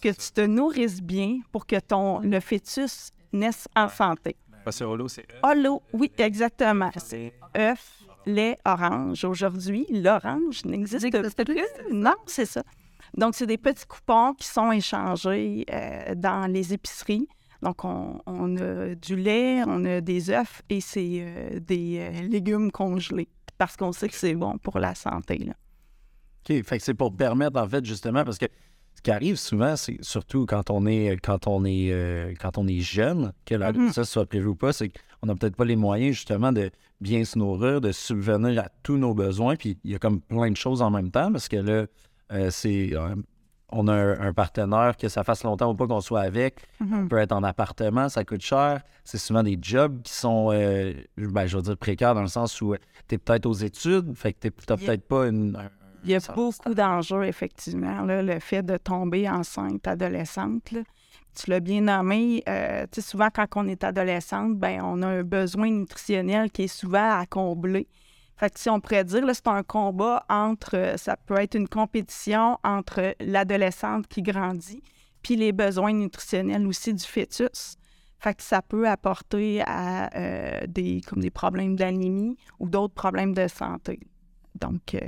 que 0.01 0.09
tu 0.09 0.33
te 0.33 0.41
nourrisses 0.41 1.03
bien 1.03 1.41
pour 1.53 1.67
que 1.67 1.79
ton 1.79 2.21
le 2.21 2.41
fêtus 2.41 3.13
naisse 3.33 3.69
en 3.77 3.89
santé. 3.89 4.37
Parce 4.65 4.79
que 4.79 4.85
Holo, 4.85 5.07
c'est 5.07 5.27
Holo, 5.43 5.83
oui, 5.93 6.11
exactement. 6.19 6.91
C'est 6.97 7.35
œuf, 7.57 8.03
lait, 8.25 8.59
orange. 8.65 9.25
Aujourd'hui, 9.25 9.87
l'orange 9.91 10.65
n'existe 10.65 11.45
plus? 11.45 11.63
Non, 11.93 12.15
c'est 12.27 12.47
ça. 12.47 12.65
Donc, 13.17 13.35
c'est 13.35 13.47
des 13.47 13.59
petits 13.59 13.87
coupons 13.87 14.35
qui 14.35 14.49
sont 14.49 14.73
échangés 14.73 15.65
euh, 15.71 16.15
dans 16.17 16.51
les 16.51 16.73
épiceries. 16.75 17.29
Donc, 17.63 17.85
on, 17.85 18.57
a 18.57 18.95
du 18.95 19.17
lait, 19.17 19.63
on 19.67 19.85
a 19.85 20.01
des 20.01 20.31
œufs 20.31 20.63
et 20.69 20.81
c'est 20.81 21.21
euh, 21.21 21.61
des 21.61 21.99
euh, 22.01 22.23
légumes 22.23 22.71
congelés 22.71 23.29
parce 23.59 23.77
qu'on 23.77 23.93
sait 23.93 24.09
que 24.09 24.15
c'est 24.15 24.35
bon 24.35 24.59
pour 24.59 24.79
la 24.79 24.95
santé. 24.95 25.39
Là. 25.39 25.53
OK. 26.49 26.63
Fait 26.65 26.79
que 26.79 26.85
c'est 26.85 26.95
pour 26.95 27.15
permettre, 27.15 27.61
en 27.61 27.69
fait, 27.69 27.85
justement, 27.85 28.25
parce 28.25 28.39
que 28.39 28.47
ce 28.95 29.03
qui 29.03 29.11
arrive 29.11 29.37
souvent, 29.37 29.77
c'est 29.77 30.03
surtout 30.03 30.47
quand 30.47 30.71
on 30.71 30.87
est 30.87 31.19
quand 31.23 31.47
on 31.47 31.65
est 31.65 32.35
quand 32.41 32.57
on 32.57 32.67
est 32.67 32.81
jeune, 32.81 33.33
que 33.45 33.55
mm-hmm. 33.55 33.93
ça 33.93 34.05
soit 34.05 34.27
prévu 34.27 34.47
ou 34.47 34.55
pas, 34.55 34.73
c'est 34.73 34.89
qu'on 34.89 35.27
n'a 35.27 35.35
peut-être 35.35 35.57
pas 35.57 35.67
les 35.67 35.77
moyens 35.77 36.17
justement 36.17 36.53
de 36.53 36.71
bien 37.01 37.25
se 37.25 37.39
nourrir, 37.39 37.81
de 37.81 37.93
subvenir 37.93 38.65
à 38.65 38.69
tous 38.83 38.97
nos 38.97 39.15
besoins. 39.15 39.57
Puis 39.57 39.79
il 39.85 39.93
y 39.93 39.95
a 39.95 39.99
comme 39.99 40.21
plein 40.21 40.51
de 40.51 40.57
choses 40.57 40.83
en 40.83 40.91
même 40.91 41.11
temps 41.11 41.31
parce 41.31 41.49
que 41.49 41.57
là, 41.57 41.87
euh, 42.33 42.51
c'est 42.51 42.95
euh, 42.95 43.15
on 43.71 43.89
a 43.89 43.95
un, 43.95 44.33
partenaire 44.33 44.97
que 44.97 45.09
ça 45.09 45.25
fasse 45.25 45.43
longtemps 45.43 45.71
ou 45.71 45.75
pas 45.75 45.87
qu'on 45.87 46.01
soit 46.01 46.21
avec. 46.21 46.61
Mm-hmm. 46.81 47.05
On 47.05 47.09
peut 47.09 47.19
être 47.19 47.33
en 47.33 47.43
appartement, 47.43 48.09
ça 48.09 48.25
coûte 48.25 48.43
cher. 48.43 48.83
C'est 49.05 49.19
souvent 49.19 49.43
des 49.43 49.59
jobs 49.61 50.03
qui 50.03 50.13
sont, 50.13 50.51
euh, 50.53 50.95
ben, 51.17 51.47
je 51.47 51.57
veux 51.57 51.63
dire, 51.63 51.77
précaires 51.77 52.15
dans 52.15 52.23
le 52.23 52.29
sens 52.29 52.61
où 52.61 52.75
tu 53.09 53.15
es 53.15 53.19
peut-être 53.19 53.47
aux 53.47 53.55
études, 53.55 54.17
fait 54.17 54.33
que 54.33 54.49
tu 54.49 54.53
n'as 54.69 54.77
peut-être 54.77 55.07
pas 55.07 55.27
une. 55.27 55.59
Il 56.05 56.11
y 56.11 56.15
a 56.15 56.21
beaucoup 56.35 56.75
d'enjeux, 56.75 57.25
effectivement. 57.25 58.03
le 58.03 58.39
fait 58.39 58.63
de 58.63 58.77
tomber 58.77 59.29
enceinte 59.29 59.87
adolescente. 59.89 60.73
Tu 61.35 61.51
l'as 61.51 61.61
bien 61.61 61.83
nommé. 61.83 62.45
souvent, 62.99 63.29
quand 63.35 63.47
on 63.57 63.69
est 63.69 63.83
adolescente, 63.83 64.57
ben, 64.57 64.81
on 64.83 65.03
a 65.03 65.09
un 65.09 65.23
besoin 65.25 65.71
nutritionnel 65.71 66.51
qui 66.51 66.65
est 66.65 66.69
souvent 66.69 67.19
à 67.19 67.27
combler. 67.27 67.89
Fait 68.37 68.53
que 68.53 68.61
si 68.61 68.69
on 68.69 68.81
pourrait 68.81 69.05
dire, 69.05 69.25
c'est 69.33 69.47
un 69.47 69.63
combat 69.63 70.25
entre, 70.29 70.77
euh, 70.77 70.97
ça 70.99 71.17
peut 71.17 71.37
être 71.37 71.55
une 71.55 71.69
compétition 71.69 72.59
entre 72.63 73.15
l'adolescente 73.21 74.07
qui 74.09 74.21
grandit, 74.21 74.83
puis 75.23 75.37
les 75.37 75.53
besoins 75.53 75.95
nutritionnels 75.95 76.67
aussi 76.67 76.93
du 76.93 77.03
fœtus. 77.03 77.77
Fait 78.19 78.35
que 78.35 78.43
ça 78.43 78.61
peut 78.61 78.87
apporter 78.89 79.63
à 79.63 80.15
euh, 80.17 80.67
des, 80.67 81.01
comme 81.07 81.21
des 81.21 81.31
problèmes 81.31 81.77
d'anémie 81.77 82.37
ou 82.59 82.69
d'autres 82.69 82.95
problèmes 82.95 83.35
de 83.35 83.49
santé. 83.49 84.01
Donc, 84.55 84.95
euh, 84.95 85.01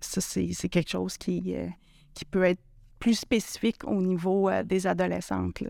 ça, 0.00 0.20
c'est 0.20 0.68
quelque 0.68 0.90
chose 0.90 1.16
qui, 1.16 1.54
qui 2.14 2.24
peut 2.24 2.44
être 2.44 2.60
plus 2.98 3.14
spécifique 3.14 3.84
au 3.84 4.00
niveau 4.00 4.48
des 4.64 4.86
adolescentes. 4.86 5.62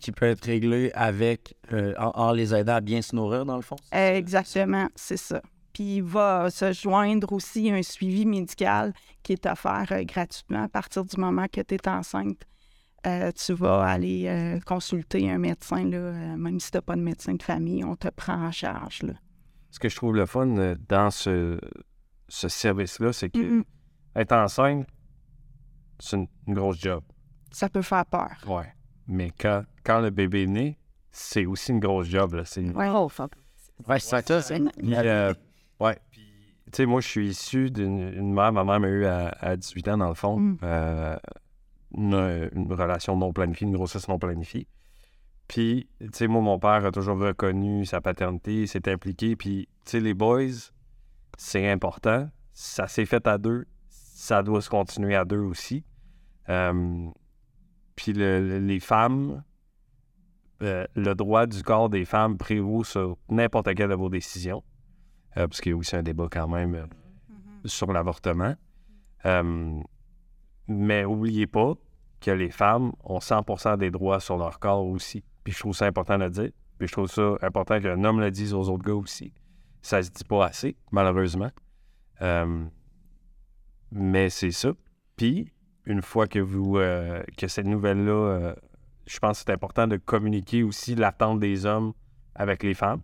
Qui 0.00 0.12
peut 0.12 0.26
être 0.26 0.44
réglé 0.44 0.90
avec, 0.94 1.56
en, 1.98 2.32
les 2.32 2.54
aidant 2.54 2.74
à 2.74 2.80
bien 2.80 3.02
se 3.02 3.14
nourrir, 3.14 3.44
dans 3.44 3.56
le 3.56 3.62
fond? 3.62 3.76
Exactement, 3.92 4.88
c'est 4.96 5.16
ça. 5.16 5.42
Puis 5.72 5.96
il 5.96 6.02
va 6.02 6.50
se 6.50 6.72
joindre 6.72 7.32
aussi 7.32 7.70
un 7.70 7.82
suivi 7.82 8.26
médical 8.26 8.92
qui 9.22 9.32
est 9.32 9.46
offert 9.46 9.86
euh, 9.90 10.04
gratuitement 10.04 10.64
à 10.64 10.68
partir 10.68 11.04
du 11.04 11.18
moment 11.18 11.46
que 11.50 11.60
tu 11.60 11.74
es 11.74 11.88
enceinte. 11.88 12.46
Euh, 13.06 13.32
tu 13.32 13.52
vas 13.54 13.82
aller 13.82 14.26
euh, 14.28 14.60
consulter 14.60 15.28
un 15.30 15.38
médecin, 15.38 15.84
là, 15.88 16.36
même 16.36 16.60
si 16.60 16.70
tu 16.70 16.76
n'as 16.76 16.82
pas 16.82 16.94
de 16.94 17.00
médecin 17.00 17.34
de 17.34 17.42
famille, 17.42 17.82
on 17.82 17.96
te 17.96 18.08
prend 18.08 18.46
en 18.46 18.52
charge. 18.52 19.02
Là. 19.02 19.14
Ce 19.70 19.80
que 19.80 19.88
je 19.88 19.96
trouve 19.96 20.14
le 20.14 20.26
fun 20.26 20.76
dans 20.88 21.10
ce, 21.10 21.58
ce 22.28 22.48
service-là, 22.48 23.12
c'est 23.12 23.30
que 23.30 23.64
être 24.14 24.32
enceinte, 24.32 24.86
c'est 25.98 26.16
une, 26.16 26.28
grosse 26.54 26.80
job. 26.80 27.02
Ça 27.50 27.68
peut 27.68 27.82
faire 27.82 28.06
peur. 28.06 28.36
Oui. 28.46 28.64
Mais 29.08 29.30
quand, 29.30 29.64
quand 29.84 30.00
le 30.00 30.10
bébé 30.10 30.44
est 30.44 30.46
né, 30.46 30.78
c'est 31.10 31.46
aussi 31.46 31.72
une 31.72 31.80
grosse 31.80 32.06
job. 32.06 32.34
Là. 32.34 32.44
C'est... 32.44 32.62
Ouais. 32.62 32.88
Oh, 32.88 33.08
ouais, 33.88 34.00
c'est 34.00 34.28
ça. 34.28 34.54
Ouais. 35.82 35.98
Puis, 36.10 36.22
tu 36.66 36.70
sais, 36.76 36.86
moi, 36.86 37.00
je 37.00 37.08
suis 37.08 37.28
issu 37.28 37.70
d'une 37.70 38.32
mère. 38.32 38.52
Ma 38.52 38.64
mère 38.64 38.80
m'a 38.80 38.88
eu 38.88 39.04
à, 39.04 39.56
18 39.56 39.88
ans, 39.88 39.98
dans 39.98 40.08
le 40.08 40.14
fond. 40.14 40.38
Mm. 40.38 40.58
Euh, 40.62 41.16
une, 41.96 42.72
relation 42.72 43.16
non 43.16 43.32
planifiée, 43.32 43.66
une 43.66 43.74
grossesse 43.74 44.08
non 44.08 44.18
planifiée. 44.18 44.68
Puis, 45.48 45.88
tu 46.00 46.08
sais, 46.12 46.28
moi, 46.28 46.40
mon 46.40 46.58
père 46.58 46.86
a 46.86 46.92
toujours 46.92 47.18
reconnu 47.18 47.84
sa 47.84 48.00
paternité, 48.00 48.66
s'est 48.66 48.88
impliqué. 48.88 49.34
Puis, 49.34 49.68
tu 49.84 49.90
sais, 49.90 50.00
les 50.00 50.14
boys, 50.14 50.70
c'est 51.36 51.68
important. 51.68 52.28
Ça 52.52 52.86
s'est 52.86 53.06
fait 53.06 53.26
à 53.26 53.38
deux. 53.38 53.66
Ça 53.88 54.42
doit 54.42 54.62
se 54.62 54.70
continuer 54.70 55.16
à 55.16 55.24
deux 55.24 55.40
aussi. 55.40 55.84
Euh, 56.48 57.08
puis, 57.96 58.12
les 58.12 58.80
femmes, 58.80 59.42
euh, 60.62 60.86
le 60.94 61.14
droit 61.14 61.46
du 61.46 61.62
corps 61.64 61.90
des 61.90 62.04
femmes 62.04 62.38
prévaut 62.38 62.84
sur 62.84 63.16
n'importe 63.28 63.74
quelle 63.74 63.90
de 63.90 63.94
vos 63.94 64.08
décisions. 64.08 64.62
Euh, 65.36 65.48
parce 65.48 65.60
qu'il 65.60 65.72
y 65.72 65.74
a 65.74 65.76
aussi 65.76 65.96
un 65.96 66.02
débat 66.02 66.28
quand 66.30 66.48
même 66.48 66.74
euh, 66.74 66.84
mm-hmm. 66.84 67.68
sur 67.68 67.92
l'avortement. 67.92 68.54
Euh, 69.24 69.80
mais 70.68 71.02
n'oubliez 71.04 71.46
pas 71.46 71.74
que 72.20 72.30
les 72.30 72.50
femmes 72.50 72.92
ont 73.04 73.18
100% 73.18 73.78
des 73.78 73.90
droits 73.90 74.20
sur 74.20 74.36
leur 74.36 74.58
corps 74.58 74.86
aussi. 74.86 75.24
Puis 75.42 75.52
je 75.52 75.58
trouve 75.60 75.74
ça 75.74 75.86
important 75.86 76.18
de 76.18 76.24
le 76.24 76.30
dire. 76.30 76.50
Puis 76.78 76.88
je 76.88 76.92
trouve 76.92 77.08
ça 77.08 77.34
important 77.42 77.80
qu'un 77.80 78.04
homme 78.04 78.20
le 78.20 78.30
dise 78.30 78.54
aux 78.54 78.68
autres 78.68 78.84
gars 78.84 78.94
aussi. 78.94 79.32
Ça 79.80 80.02
se 80.02 80.10
dit 80.10 80.24
pas 80.24 80.46
assez, 80.46 80.76
malheureusement. 80.90 81.50
mais 83.90 84.30
c'est 84.30 84.52
ça. 84.52 84.72
Puis, 85.16 85.52
une 85.86 86.02
fois 86.02 86.28
que 86.28 86.38
vous 86.38 86.74
que 86.74 87.48
cette 87.48 87.66
nouvelle-là, 87.66 88.54
je 89.06 89.18
pense 89.18 89.38
que 89.38 89.44
c'est 89.46 89.52
important 89.52 89.88
de 89.88 89.96
communiquer 89.96 90.62
aussi 90.62 90.94
l'attente 90.94 91.40
des 91.40 91.66
hommes 91.66 91.92
avec 92.36 92.62
les 92.62 92.74
femmes. 92.74 93.00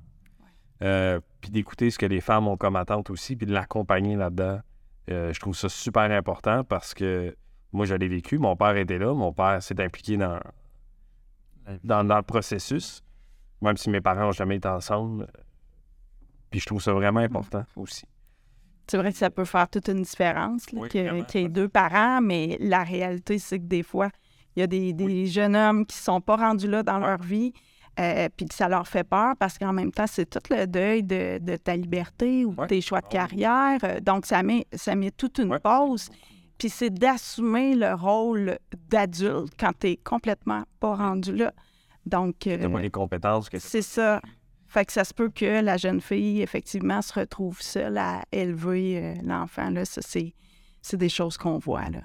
Euh, 0.82 1.20
puis 1.40 1.50
d'écouter 1.50 1.90
ce 1.90 1.98
que 1.98 2.06
les 2.06 2.20
femmes 2.20 2.46
ont 2.46 2.56
comme 2.56 2.76
attente 2.76 3.10
aussi, 3.10 3.36
puis 3.36 3.46
de 3.46 3.52
l'accompagner 3.52 4.16
là-dedans. 4.16 4.60
Euh, 5.10 5.32
je 5.32 5.40
trouve 5.40 5.56
ça 5.56 5.68
super 5.68 6.10
important 6.10 6.62
parce 6.64 6.94
que 6.94 7.34
moi, 7.72 7.84
je 7.84 7.94
l'ai 7.94 8.08
vécu. 8.08 8.38
Mon 8.38 8.56
père 8.56 8.76
était 8.76 8.98
là. 8.98 9.12
Mon 9.14 9.32
père 9.32 9.62
s'est 9.62 9.80
impliqué 9.80 10.16
dans, 10.16 10.38
dans, 11.84 12.02
le 12.02 12.22
processus, 12.22 13.02
même 13.60 13.76
si 13.76 13.90
mes 13.90 14.00
parents 14.00 14.22
n'ont 14.22 14.32
jamais 14.32 14.56
été 14.56 14.68
ensemble. 14.68 15.26
Puis 16.50 16.60
je 16.60 16.66
trouve 16.66 16.82
ça 16.82 16.92
vraiment 16.92 17.20
important 17.20 17.64
aussi. 17.76 18.04
C'est 18.86 18.96
vrai 18.96 19.12
que 19.12 19.18
ça 19.18 19.28
peut 19.28 19.44
faire 19.44 19.68
toute 19.68 19.88
une 19.88 20.02
différence 20.02 20.64
qu'il 20.64 20.80
y 20.94 21.38
ait 21.38 21.48
deux 21.48 21.68
parents, 21.68 22.22
mais 22.22 22.56
la 22.58 22.84
réalité, 22.84 23.38
c'est 23.38 23.58
que 23.58 23.66
des 23.66 23.82
fois, 23.82 24.08
il 24.56 24.60
y 24.60 24.62
a 24.62 24.66
des, 24.66 24.94
des 24.94 25.26
jeunes 25.26 25.54
hommes 25.54 25.84
qui 25.84 25.98
ne 25.98 26.02
sont 26.02 26.20
pas 26.22 26.36
rendus 26.36 26.68
là 26.68 26.82
dans 26.82 26.98
leur 26.98 27.20
vie, 27.20 27.52
euh, 27.98 28.28
puis 28.36 28.46
que 28.46 28.54
ça 28.54 28.68
leur 28.68 28.86
fait 28.86 29.04
peur 29.04 29.34
parce 29.38 29.58
qu'en 29.58 29.72
même 29.72 29.90
temps, 29.90 30.06
c'est 30.06 30.28
tout 30.28 30.54
le 30.54 30.66
deuil 30.66 31.02
de, 31.02 31.56
ta 31.56 31.76
liberté 31.76 32.44
ou 32.44 32.54
de 32.54 32.66
tes 32.66 32.80
choix 32.80 33.00
de 33.00 33.06
ah 33.08 33.12
carrière. 33.12 33.78
Euh, 33.84 34.00
donc, 34.00 34.26
ça 34.26 34.42
met, 34.42 34.66
ça 34.72 34.94
met 34.94 35.10
toute 35.10 35.38
une 35.38 35.58
pause. 35.58 36.08
Puis 36.58 36.70
c'est 36.70 36.90
d'assumer 36.90 37.74
le 37.74 37.94
rôle 37.94 38.58
d'adulte 38.88 39.52
quand 39.58 39.72
tu 39.78 39.88
n'es 39.88 39.96
complètement 39.96 40.64
pas 40.80 40.94
rendu 40.94 41.34
là. 41.34 41.52
Donc. 42.06 42.46
Euh, 42.46 42.68
pas 42.68 42.80
les 42.80 42.90
compétences 42.90 43.48
que 43.48 43.58
C'est 43.58 43.82
ça. 43.82 44.20
Fait 44.66 44.84
que 44.84 44.92
ça 44.92 45.04
se 45.04 45.14
peut 45.14 45.30
que 45.30 45.62
la 45.62 45.76
jeune 45.78 46.00
fille, 46.00 46.42
effectivement, 46.42 47.00
se 47.00 47.18
retrouve 47.18 47.60
seule 47.62 47.96
à 47.96 48.22
élever 48.32 48.98
euh, 49.02 49.14
l'enfant. 49.24 49.70
Là, 49.70 49.84
ça, 49.84 50.02
c'est, 50.02 50.34
c'est 50.82 50.98
des 50.98 51.08
choses 51.08 51.38
qu'on 51.38 51.58
voit. 51.58 51.88
Là. 51.88 52.00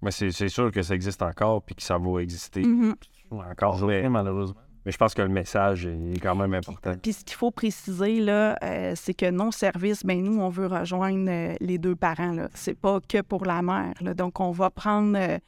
Mais 0.00 0.10
c'est 0.10 0.30
c'est 0.30 0.48
sûr 0.48 0.70
que 0.72 0.82
ça 0.82 0.94
existe 0.94 1.22
encore 1.22 1.62
puis 1.62 1.74
que 1.74 1.82
ça 1.82 1.98
va 1.98 2.20
exister 2.20 2.62
Mhm. 2.62 2.94
encore, 3.30 3.84
mais, 3.86 4.08
malheureusement. 4.08 4.60
Mais 4.84 4.90
je 4.92 4.96
pense 4.98 5.14
que 5.14 5.22
le 5.22 5.28
message 5.28 5.86
est 5.86 6.18
quand 6.20 6.34
même 6.34 6.54
important. 6.54 6.94
Puis 7.00 7.12
ce 7.12 7.24
qu'il 7.24 7.36
faut 7.36 7.50
préciser, 7.52 8.20
là, 8.20 8.58
euh, 8.64 8.94
c'est 8.96 9.14
que 9.14 9.30
nos 9.30 9.52
services, 9.52 10.04
ben 10.04 10.22
nous, 10.22 10.40
on 10.40 10.48
veut 10.48 10.66
rejoindre 10.66 11.30
euh, 11.30 11.54
les 11.60 11.78
deux 11.78 11.94
parents. 11.94 12.32
Là. 12.32 12.48
C'est 12.54 12.74
pas 12.78 12.98
que 13.08 13.20
pour 13.22 13.44
la 13.44 13.62
mère. 13.62 13.94
là. 14.00 14.12
Donc, 14.14 14.40
on 14.40 14.50
va 14.50 14.70
prendre, 14.70 15.16
euh, 15.16 15.38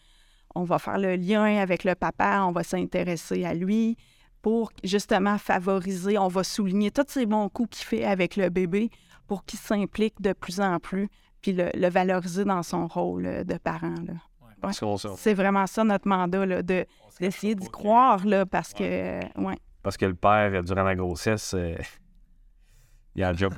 on 0.54 0.62
va 0.62 0.78
faire 0.78 0.98
le 0.98 1.16
lien 1.16 1.56
avec 1.56 1.82
le 1.82 1.94
papa, 1.96 2.44
on 2.46 2.52
va 2.52 2.62
s'intéresser 2.62 3.44
à 3.44 3.54
lui 3.54 3.96
pour 4.40 4.70
justement 4.84 5.36
favoriser, 5.38 6.16
on 6.18 6.28
va 6.28 6.44
souligner 6.44 6.90
tous 6.92 7.06
ces 7.08 7.26
bons 7.26 7.48
coups 7.48 7.78
qu'il 7.78 7.86
fait 7.86 8.04
avec 8.04 8.36
le 8.36 8.50
bébé 8.50 8.90
pour 9.26 9.44
qu'il 9.44 9.58
s'implique 9.58 10.20
de 10.20 10.32
plus 10.34 10.60
en 10.60 10.78
plus, 10.78 11.08
puis 11.40 11.52
le, 11.54 11.70
le 11.74 11.88
valoriser 11.88 12.44
dans 12.44 12.62
son 12.62 12.86
rôle 12.86 13.44
de 13.44 13.56
parent. 13.56 13.94
Là. 14.06 14.12
Parce 14.60 14.80
qu'on 14.80 14.96
s'en- 14.96 15.16
C'est 15.16 15.34
vraiment 15.34 15.66
ça 15.66 15.82
notre 15.82 16.06
mandat, 16.08 16.46
là, 16.46 16.62
de, 16.62 16.86
d'essayer 17.20 17.54
d'y 17.54 17.68
croire, 17.68 18.24
là, 18.26 18.46
parce 18.46 18.72
que, 18.72 19.20
ouais. 19.40 19.58
Parce 19.82 19.96
que 19.96 20.06
le 20.06 20.14
père, 20.14 20.62
durant 20.62 20.82
la 20.82 20.94
grossesse, 20.94 21.54
euh, 21.54 21.76
il 23.14 23.22
a 23.22 23.32
le 23.32 23.38
job. 23.38 23.54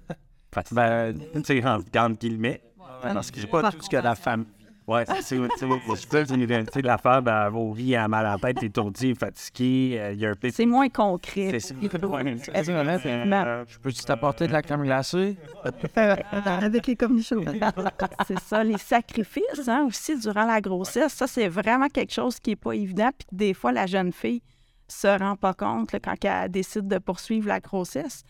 Ben, 0.72 1.18
tu 1.34 1.44
sais, 1.44 1.64
en 1.66 1.76
entre 1.76 2.18
guillemets. 2.18 2.62
Parce 3.02 3.30
que 3.30 3.40
j'ai 3.40 3.46
pas 3.46 3.70
tout 3.70 3.82
ce 3.82 3.88
que 3.90 3.96
la 3.96 4.14
femme. 4.14 4.46
Ouais, 4.86 5.04
c'est 5.06 5.14
c'est- 5.22 5.36
c'est- 5.56 5.66
c'est- 5.96 6.26
c'est- 6.26 6.36
tu 6.36 6.72
sais, 6.72 6.82
la 6.82 6.96
femme, 6.98 7.24
elle 7.26 7.32
va 7.32 7.50
au 7.52 7.74
lit, 7.74 7.94
elle 7.94 8.00
a 8.02 8.08
mal 8.08 8.24
à 8.24 8.32
la 8.32 8.38
tête, 8.38 8.62
étourdie, 8.62 9.14
fatiguée, 9.16 9.98
euh, 9.98 10.12
il 10.12 10.20
y 10.20 10.26
a 10.26 10.30
un 10.30 10.34
peu. 10.34 10.48
C'est 10.50 10.64
moins 10.66 10.88
concret. 10.88 11.58
C'est. 11.58 11.74
Effectivement. 13.00 13.64
Je 13.68 13.78
peux-tu 13.78 14.04
t'apporter 14.04 14.46
de 14.46 14.52
la 14.52 14.62
crème 14.62 14.82
glacée? 14.84 15.36
Avec 16.62 16.86
les 16.86 16.94
commissions. 16.96 17.44
C'est 18.26 18.38
ça, 18.40 18.62
les 18.62 18.78
sacrifices 18.78 19.66
hein, 19.68 19.84
aussi 19.88 20.18
durant 20.18 20.44
la 20.46 20.60
grossesse, 20.60 21.12
ça 21.14 21.26
c'est 21.26 21.48
vraiment 21.48 21.88
quelque 21.88 22.12
chose 22.12 22.38
qui 22.38 22.50
n'est 22.50 22.56
pas 22.56 22.72
évident. 22.72 23.10
Puis 23.18 23.26
des 23.32 23.54
fois, 23.54 23.72
la 23.72 23.86
jeune 23.86 24.12
fille 24.12 24.42
se 24.88 25.08
rend 25.18 25.34
pas 25.34 25.52
compte 25.54 25.92
là, 25.92 25.98
quand 25.98 26.14
elle 26.24 26.48
décide 26.50 26.86
de 26.86 26.98
poursuivre 26.98 27.48
la 27.48 27.58
grossesse. 27.58 28.22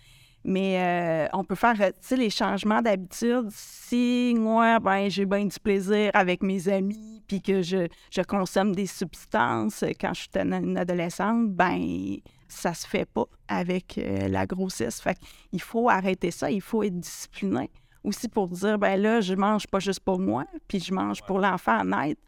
Mais 0.48 0.78
euh, 0.78 1.28
on 1.32 1.42
peut 1.42 1.56
faire 1.56 1.74
euh, 1.80 1.90
tu 1.90 2.08
sais, 2.08 2.16
les 2.16 2.30
changements 2.30 2.80
d'habitude. 2.80 3.48
Si 3.50 4.32
moi, 4.38 4.78
ben, 4.78 5.10
j'ai 5.10 5.26
bien 5.26 5.44
du 5.44 5.58
plaisir 5.58 6.12
avec 6.14 6.40
mes 6.40 6.68
amis, 6.68 7.16
puis 7.26 7.42
que 7.42 7.62
je, 7.62 7.88
je 8.12 8.22
consomme 8.22 8.72
des 8.72 8.86
substances 8.86 9.82
euh, 9.82 9.90
quand 10.00 10.14
je 10.14 10.20
suis 10.20 10.30
une, 10.36 10.78
adolescente, 10.78 11.50
ben 11.50 12.16
ça 12.46 12.74
se 12.74 12.86
fait 12.86 13.06
pas 13.06 13.24
avec 13.48 13.98
euh, 13.98 14.28
la 14.28 14.46
grossesse. 14.46 15.00
Fait 15.00 15.18
il 15.50 15.60
faut 15.60 15.88
arrêter 15.88 16.30
ça, 16.30 16.48
il 16.48 16.60
faut 16.60 16.84
être 16.84 16.98
discipliné 16.98 17.68
aussi 18.04 18.28
pour 18.28 18.48
dire, 18.48 18.78
ben 18.78 19.00
là, 19.00 19.20
je 19.20 19.34
mange 19.34 19.66
pas 19.66 19.80
juste 19.80 19.98
pour 20.00 20.20
moi, 20.20 20.44
puis 20.68 20.78
je 20.78 20.94
mange 20.94 21.22
pour 21.22 21.40
l'enfant 21.40 21.80
à 21.80 21.84
naître. 21.84 22.22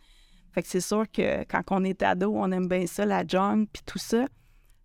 Fait 0.51 0.63
que 0.63 0.69
c'est 0.69 0.81
sûr 0.81 1.05
que 1.09 1.45
quand 1.45 1.63
on 1.71 1.85
est 1.85 2.03
ado, 2.03 2.33
on 2.35 2.51
aime 2.51 2.67
bien 2.67 2.85
ça, 2.89 3.07
la 3.07 3.25
junk, 3.25 3.67
puis 3.73 3.83
tout 3.87 3.99
ça. 3.99 4.27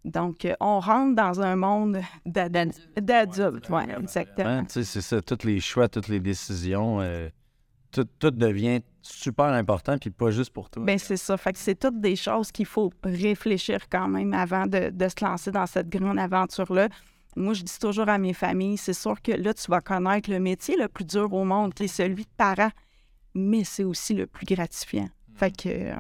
Donc, 0.06 0.44
euh, 0.46 0.54
on 0.60 0.80
rentre 0.80 1.16
dans 1.16 1.40
un 1.42 1.56
monde 1.56 2.00
d'ad- 2.26 2.74
d'adultes. 3.00 3.70
Oui, 3.70 3.84
exactement. 4.00 4.48
Hein, 4.50 4.66
tu 4.66 4.74
sais, 4.74 4.84
c'est 4.84 5.02
ça, 5.02 5.22
tous 5.22 5.46
les 5.46 5.60
choix, 5.60 5.88
toutes 5.88 6.10
les 6.10 6.20
décisions, 6.20 7.00
euh, 7.00 7.30
tout, 7.92 8.06
tout 8.20 8.32
devient 8.32 8.82
super 9.02 9.46
important, 9.46 9.98
puis 9.98 10.10
pas 10.10 10.32
juste 10.32 10.52
pour 10.52 10.70
toi. 10.70 10.84
Ben 10.84 10.98
c'est 10.98 11.18
ça. 11.18 11.38
Fait 11.38 11.54
que 11.54 11.60
c'est 11.60 11.76
toutes 11.76 12.00
des 12.02 12.16
choses 12.16 12.52
qu'il 12.52 12.66
faut 12.66 12.92
réfléchir 13.04 13.88
quand 13.90 14.08
même 14.08 14.34
avant 14.34 14.66
de, 14.66 14.90
de 14.90 15.08
se 15.08 15.24
lancer 15.24 15.52
dans 15.52 15.66
cette 15.66 15.90
grande 15.90 16.20
aventure-là. 16.20 16.90
Moi, 17.36 17.54
je 17.54 17.64
dis 17.64 17.80
toujours 17.80 18.10
à 18.10 18.18
mes 18.18 18.34
familles, 18.34 18.78
c'est 18.78 18.94
sûr 18.94 19.22
que 19.22 19.32
là, 19.32 19.54
tu 19.54 19.70
vas 19.72 19.82
connaître 19.82 20.30
le 20.30 20.40
métier 20.40 20.76
le 20.78 20.88
plus 20.88 21.06
dur 21.06 21.34
au 21.34 21.44
monde, 21.46 21.74
qui 21.74 21.84
est 21.86 21.88
celui 21.88 22.24
de 22.26 22.30
parent, 22.38 22.70
mais 23.34 23.64
c'est 23.64 23.84
aussi 23.84 24.14
le 24.14 24.28
plus 24.28 24.46
gratifiant. 24.46 25.10
Fait 25.36 25.52
que 25.56 25.70
euh, 25.70 25.96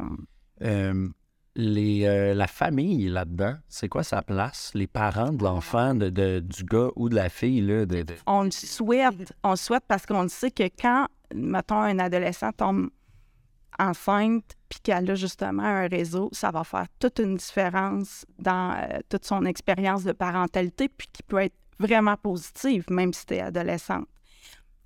Euh, 0.61 1.09
euh, 1.57 2.33
la 2.33 2.47
famille 2.47 3.09
là-dedans, 3.09 3.55
c'est 3.67 3.89
quoi 3.89 4.03
sa 4.03 4.21
place? 4.21 4.71
Les 4.73 4.87
parents 4.87 5.31
de 5.31 5.43
l'enfant, 5.43 5.93
de, 5.93 6.39
du 6.39 6.63
gars 6.63 6.89
ou 6.95 7.09
de 7.09 7.15
la 7.15 7.29
fille, 7.29 7.61
là, 7.61 7.85
on 8.25 8.43
le 8.43 8.51
souhaite. 8.51 9.33
On 9.43 9.55
souhaite 9.55 9.83
parce 9.87 10.05
qu'on 10.05 10.27
sait 10.27 10.51
que 10.51 10.63
quand, 10.63 11.07
mettons, 11.33 11.79
un 11.79 11.99
adolescent 11.99 12.51
tombe 12.51 12.89
enceinte 13.79 14.55
puis 14.69 14.79
qu'elle 14.81 15.09
a 15.09 15.15
justement 15.15 15.63
un 15.63 15.87
réseau, 15.87 16.29
ça 16.31 16.51
va 16.51 16.63
faire 16.63 16.87
toute 16.99 17.19
une 17.19 17.37
différence 17.37 18.25
dans 18.39 18.71
euh, 18.71 18.99
toute 19.09 19.25
son 19.25 19.45
expérience 19.45 20.03
de 20.03 20.11
parentalité 20.11 20.89
puis 20.89 21.07
qui 21.11 21.23
peut 21.23 21.39
être 21.39 21.55
vraiment 21.79 22.17
positive, 22.17 22.85
même 22.89 23.13
si 23.13 23.25
tu 23.25 23.35
es 23.35 23.41
adolescente. 23.41 24.07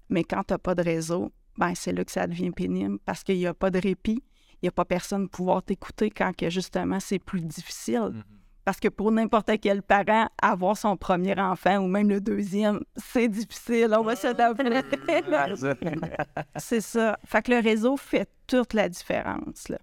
Mais 0.09 0.23
quand 0.23 0.43
tu 0.43 0.53
n'as 0.53 0.57
pas 0.57 0.75
de 0.75 0.83
réseau, 0.83 1.31
ben 1.57 1.73
c'est 1.75 1.91
là 1.91 2.03
que 2.03 2.11
ça 2.11 2.27
devient 2.27 2.51
pénible 2.51 2.99
parce 3.05 3.23
qu'il 3.23 3.37
n'y 3.37 3.47
a 3.47 3.53
pas 3.53 3.69
de 3.69 3.79
répit, 3.79 4.23
il 4.61 4.65
n'y 4.65 4.69
a 4.69 4.71
pas 4.71 4.85
personne 4.85 5.29
pour 5.29 5.37
pouvoir 5.37 5.63
t'écouter 5.63 6.09
quand 6.09 6.35
que 6.35 6.49
justement 6.49 6.99
c'est 6.99 7.19
plus 7.19 7.41
difficile. 7.41 8.23
Parce 8.65 8.81
que 8.81 8.89
pour 8.89 9.13
n'importe 9.13 9.49
quel 9.61 9.81
parent, 9.81 10.27
avoir 10.41 10.75
son 10.75 10.97
premier 10.97 11.39
enfant 11.39 11.77
ou 11.77 11.87
même 11.87 12.09
le 12.09 12.19
deuxième, 12.19 12.81
c'est 12.97 13.29
difficile. 13.29 13.95
On 13.97 14.03
va 14.03 14.17
se 14.17 14.27
C'est 16.57 16.81
ça. 16.81 17.17
Fait 17.23 17.41
que 17.41 17.51
le 17.51 17.59
réseau 17.59 17.95
fait 17.95 18.29
toute 18.45 18.73
la 18.73 18.89
différence. 18.89 19.69
Là. 19.69 19.77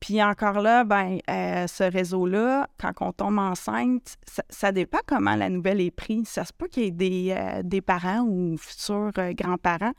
Puis 0.00 0.22
encore 0.22 0.60
là, 0.60 0.84
ben, 0.84 1.18
euh, 1.28 1.66
ce 1.66 1.84
réseau-là, 1.84 2.68
quand 2.78 2.92
on 3.00 3.12
tombe 3.12 3.38
enceinte, 3.38 4.16
ça, 4.26 4.42
ça 4.48 4.72
dépend 4.72 5.00
comment 5.06 5.34
la 5.34 5.50
nouvelle 5.50 5.80
est 5.80 5.90
prise. 5.90 6.28
Ça 6.28 6.46
se 6.46 6.52
peut 6.54 6.68
qu'il 6.68 6.84
y 6.84 6.86
ait 6.86 6.90
des, 6.90 7.34
euh, 7.36 7.62
des 7.62 7.82
parents 7.82 8.20
ou 8.20 8.56
futurs 8.56 9.10
euh, 9.18 9.34
grands-parents 9.34 9.92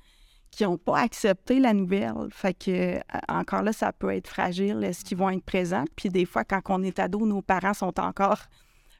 qui 0.51 0.63
n'ont 0.63 0.77
pas 0.77 0.99
accepté 0.99 1.59
la 1.59 1.73
nouvelle. 1.73 2.13
Fait 2.31 2.53
que, 2.53 2.97
euh, 2.97 2.99
encore 3.27 3.61
là, 3.61 3.73
ça 3.73 3.93
peut 3.93 4.13
être 4.13 4.27
fragile. 4.27 4.83
Est-ce 4.83 5.03
qu'ils 5.03 5.17
vont 5.17 5.29
être 5.29 5.43
présents? 5.43 5.85
Puis 5.95 6.09
des 6.09 6.25
fois, 6.25 6.43
quand 6.43 6.61
on 6.69 6.83
est 6.83 6.99
ado, 6.99 7.25
nos 7.25 7.41
parents 7.41 7.73
sont 7.73 7.99
encore 7.99 8.39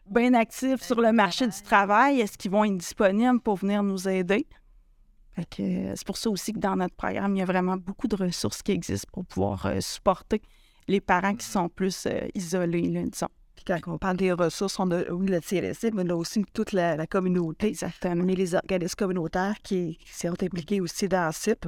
bien 0.10 0.34
actifs 0.34 0.82
sur 0.82 1.02
le 1.02 1.12
marché 1.12 1.48
du 1.48 1.62
travail. 1.62 2.22
Est-ce 2.22 2.38
qu'ils 2.38 2.52
vont 2.52 2.64
être 2.66 2.78
disponibles 2.78 3.40
pour 3.40 3.58
venir 3.58 3.84
nous 3.84 4.08
aider? 4.08 4.48
Euh, 5.38 5.94
c'est 5.96 6.06
pour 6.06 6.18
ça 6.18 6.30
aussi 6.30 6.54
que 6.54 6.60
dans 6.60 6.76
notre 6.76 6.96
programme, 6.96 7.36
il 7.36 7.40
y 7.40 7.42
a 7.42 7.46
vraiment 7.46 7.78
beaucoup 7.78 8.08
de 8.08 8.16
ressources 8.16 8.62
qui 8.62 8.72
existent 8.72 9.10
pour 9.14 9.26
pouvoir 9.26 9.66
euh, 9.66 9.80
supporter 9.80 10.42
les 10.88 11.00
parents 11.00 11.36
qui 11.36 11.46
sont 11.46 11.70
plus 11.70 12.08
isolés, 12.34 12.90
là, 12.90 13.04
disons. 13.04 13.30
Puis 13.66 13.76
quand 13.82 13.94
on 13.94 13.98
parle 13.98 14.18
des 14.18 14.32
ressources, 14.32 14.80
on 14.80 14.90
a 14.92 15.04
oui, 15.12 15.28
le 15.28 15.42
CLSC, 15.42 15.92
mais 15.94 16.04
on 16.06 16.10
a 16.10 16.16
aussi 16.16 16.44
toute 16.54 16.72
la, 16.72 16.96
la 16.96 17.08
communauté. 17.08 17.68
Exactement. 17.68 18.24
Les 18.24 18.56
organismes 18.56 18.96
communautaires 18.96 19.56
qui, 19.62 20.00
sont 20.06 20.42
impliqués 20.42 20.80
aussi 20.80 21.10
dans 21.10 21.32
CIP. 21.34 21.68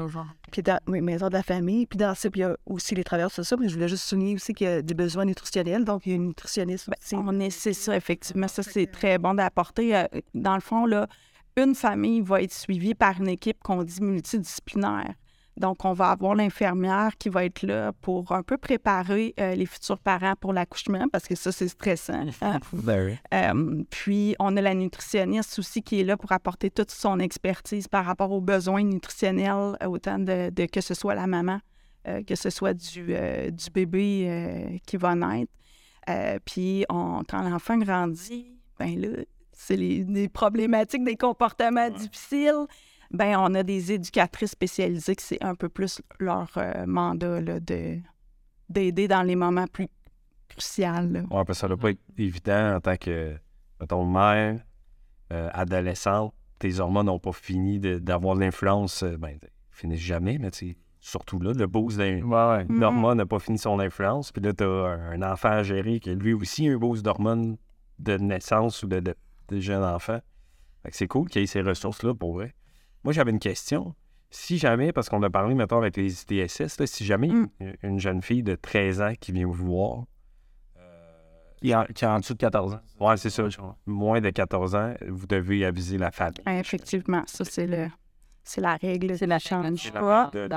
Puis 0.51 0.61
dans 0.61 0.79
oui, 0.87 1.01
Maison 1.01 1.27
de 1.27 1.33
la 1.33 1.43
famille. 1.43 1.85
Puis 1.85 1.97
dans 1.97 2.15
CIP, 2.15 2.37
il 2.37 2.39
y 2.39 2.43
a 2.43 2.55
aussi 2.65 2.95
les 2.95 3.03
travailleurs 3.03 3.31
sociaux. 3.31 3.57
Mais 3.59 3.67
je 3.67 3.73
voulais 3.73 3.89
juste 3.89 4.05
souligner 4.05 4.35
aussi 4.35 4.53
qu'il 4.53 4.67
y 4.67 4.69
a 4.69 4.81
des 4.81 4.93
besoins 4.93 5.25
nutritionnels. 5.25 5.83
Donc, 5.83 6.05
il 6.05 6.09
y 6.09 6.13
a 6.13 6.15
une 6.15 6.27
nutritionniste 6.27 6.89
aussi. 6.89 7.15
On 7.15 7.39
est, 7.39 7.49
c'est 7.49 7.73
ça, 7.73 7.95
effectivement. 7.95 8.47
Ça, 8.47 8.63
c'est 8.63 8.87
très 8.87 9.17
bon 9.17 9.33
d'apporter. 9.33 9.95
Euh, 9.95 10.05
Dans 10.33 10.55
le 10.55 10.61
fond, 10.61 10.85
là, 10.85 11.07
une 11.57 11.75
famille 11.75 12.21
va 12.21 12.41
être 12.41 12.53
suivie 12.53 12.95
par 12.95 13.19
une 13.19 13.27
équipe 13.27 13.61
qu'on 13.61 13.83
dit 13.83 14.01
multidisciplinaire. 14.01 15.13
Donc, 15.57 15.83
on 15.85 15.93
va 15.93 16.09
avoir 16.11 16.33
l'infirmière 16.33 17.11
qui 17.19 17.29
va 17.29 17.43
être 17.45 17.61
là 17.63 17.91
pour 18.01 18.31
un 18.31 18.41
peu 18.41 18.57
préparer 18.57 19.33
euh, 19.39 19.53
les 19.53 19.65
futurs 19.65 19.99
parents 19.99 20.33
pour 20.39 20.53
l'accouchement, 20.53 21.05
parce 21.11 21.27
que 21.27 21.35
ça, 21.35 21.51
c'est 21.51 21.67
stressant. 21.67 22.25
hein. 22.41 22.59
Euh, 23.33 23.83
puis, 23.89 24.35
on 24.39 24.55
a 24.57 24.61
la 24.61 24.73
nutritionniste 24.73 25.59
aussi 25.59 25.83
qui 25.83 25.99
est 25.99 26.03
là 26.03 26.15
pour 26.17 26.31
apporter 26.31 26.71
toute 26.71 26.91
son 26.91 27.19
expertise 27.19 27.87
par 27.87 28.05
rapport 28.05 28.31
aux 28.31 28.41
besoins 28.41 28.83
nutritionnels, 28.83 29.75
euh, 29.83 29.87
autant 29.87 30.19
de, 30.19 30.49
de- 30.49 30.65
que 30.65 30.79
ce 30.81 30.93
soit 30.93 31.15
la 31.15 31.27
maman, 31.27 31.59
euh, 32.07 32.23
que 32.23 32.35
ce 32.35 32.49
soit 32.49 32.73
du, 32.73 33.13
du 33.51 33.69
bébé 33.73 34.79
qui 34.87 34.97
va 34.97 35.15
naître. 35.15 35.51
Puis, 36.45 36.85
on- 36.89 37.23
quand 37.29 37.41
l'enfant 37.47 37.77
grandit, 37.77 38.53
ben 38.79 38.99
là, 38.99 39.07
c'est 39.51 39.75
les, 39.77 40.03
les 40.05 40.27
problématiques 40.29 41.03
des 41.03 41.15
comportements 41.17 41.89
difficiles. 41.89 42.65
Ben, 43.13 43.37
on 43.37 43.53
a 43.55 43.63
des 43.63 43.91
éducatrices 43.91 44.51
spécialisées 44.51 45.15
que 45.15 45.21
c'est 45.21 45.43
un 45.43 45.55
peu 45.55 45.69
plus 45.69 46.01
leur 46.19 46.49
euh, 46.57 46.85
mandat 46.85 47.41
là, 47.41 47.59
de, 47.59 47.97
d'aider 48.69 49.07
dans 49.07 49.21
les 49.23 49.35
moments 49.35 49.67
plus 49.67 49.87
cruciaux. 50.47 50.85
là. 50.85 51.19
Ouais, 51.21 51.27
parce 51.29 51.47
que 51.47 51.53
ça 51.55 51.67
doit 51.67 51.77
pas 51.77 51.91
être 51.91 52.01
évident 52.17 52.75
en 52.75 52.79
tant 52.79 52.95
que, 52.97 53.35
mettons, 53.79 54.05
mère, 54.05 54.59
euh, 55.33 55.49
adolescente, 55.53 56.33
tes 56.59 56.79
hormones 56.79 57.07
n'ont 57.07 57.19
pas 57.19 57.31
fini 57.31 57.79
d'avoir 57.79 58.35
l'influence, 58.35 59.03
euh, 59.03 59.17
ben, 59.17 59.37
finissent 59.71 59.99
jamais, 60.01 60.37
mais 60.37 60.51
tu 60.51 60.69
sais, 60.71 60.77
surtout 60.99 61.39
là, 61.39 61.53
le 61.53 61.67
boost 61.67 61.97
d'un- 61.97 62.21
Mhm. 62.21 62.79
d'hormones 62.79 63.17
n'a 63.17 63.25
pas 63.25 63.39
fini 63.39 63.57
son 63.57 63.79
influence, 63.79 64.31
puis 64.31 64.41
là, 64.43 64.53
tu 64.53 64.63
as 64.63 64.67
un 64.67 65.21
enfant 65.23 65.49
à 65.49 65.63
gérer 65.63 65.99
qui 65.99 66.11
a 66.11 66.13
lui 66.13 66.33
aussi 66.33 66.67
un 66.67 66.77
boost 66.77 67.03
d'hormones 67.03 67.57
de 67.99 68.17
naissance 68.17 68.83
ou 68.83 68.87
de, 68.87 68.99
de, 68.99 69.15
de 69.49 69.59
jeune 69.59 69.83
enfant. 69.83 70.19
Fait 70.83 70.91
que 70.91 70.95
c'est 70.97 71.07
cool 71.07 71.27
qu'il 71.29 71.41
y 71.41 71.43
ait 71.43 71.47
ces 71.47 71.61
ressources-là 71.61 72.13
pour 72.13 72.33
vrai. 72.35 72.53
Moi, 73.03 73.13
j'avais 73.13 73.31
une 73.31 73.39
question. 73.39 73.95
Si 74.29 74.57
jamais, 74.57 74.93
parce 74.93 75.09
qu'on 75.09 75.21
a 75.23 75.29
parlé, 75.29 75.55
mettons, 75.55 75.77
avec 75.77 75.97
les 75.97 76.21
ITSS, 76.21 76.79
là, 76.79 76.87
si 76.87 77.03
jamais 77.05 77.27
Mm. 77.27 77.49
une- 77.59 77.75
une 77.83 77.99
jeune 77.99 78.21
fille 78.21 78.43
de 78.43 78.55
13 78.55 79.01
ans 79.01 79.13
qui 79.19 79.31
vient 79.31 79.45
vous 79.45 79.53
voir, 79.53 80.03
euh, 80.77 80.81
Qui 81.61 81.71
est 81.71 81.75
en, 81.75 81.85
qui 81.85 82.05
est 82.05 82.07
en 82.07 82.19
dessous 82.19 82.33
de 82.33 82.39
14 82.39 82.73
ans. 82.75 82.79
Ouais, 82.99 83.17
c'est 83.17 83.29
ça. 83.29 83.43
Moins 83.85 84.21
de 84.21 84.29
14 84.29 84.73
ans, 84.75 84.93
vous 85.07 85.27
devez 85.27 85.65
aviser 85.65 85.97
la 85.97 86.11
famille. 86.11 86.37
Effectivement, 86.47 87.23
ça, 87.25 87.43
c'est 87.45 87.67
le. 87.67 87.87
C'est 88.43 88.61
la 88.61 88.75
règle. 88.75 89.15
C'est 89.19 89.27
la 89.27 89.37
change. 89.37 89.91
pas. 89.93 90.31
De- 90.33 90.49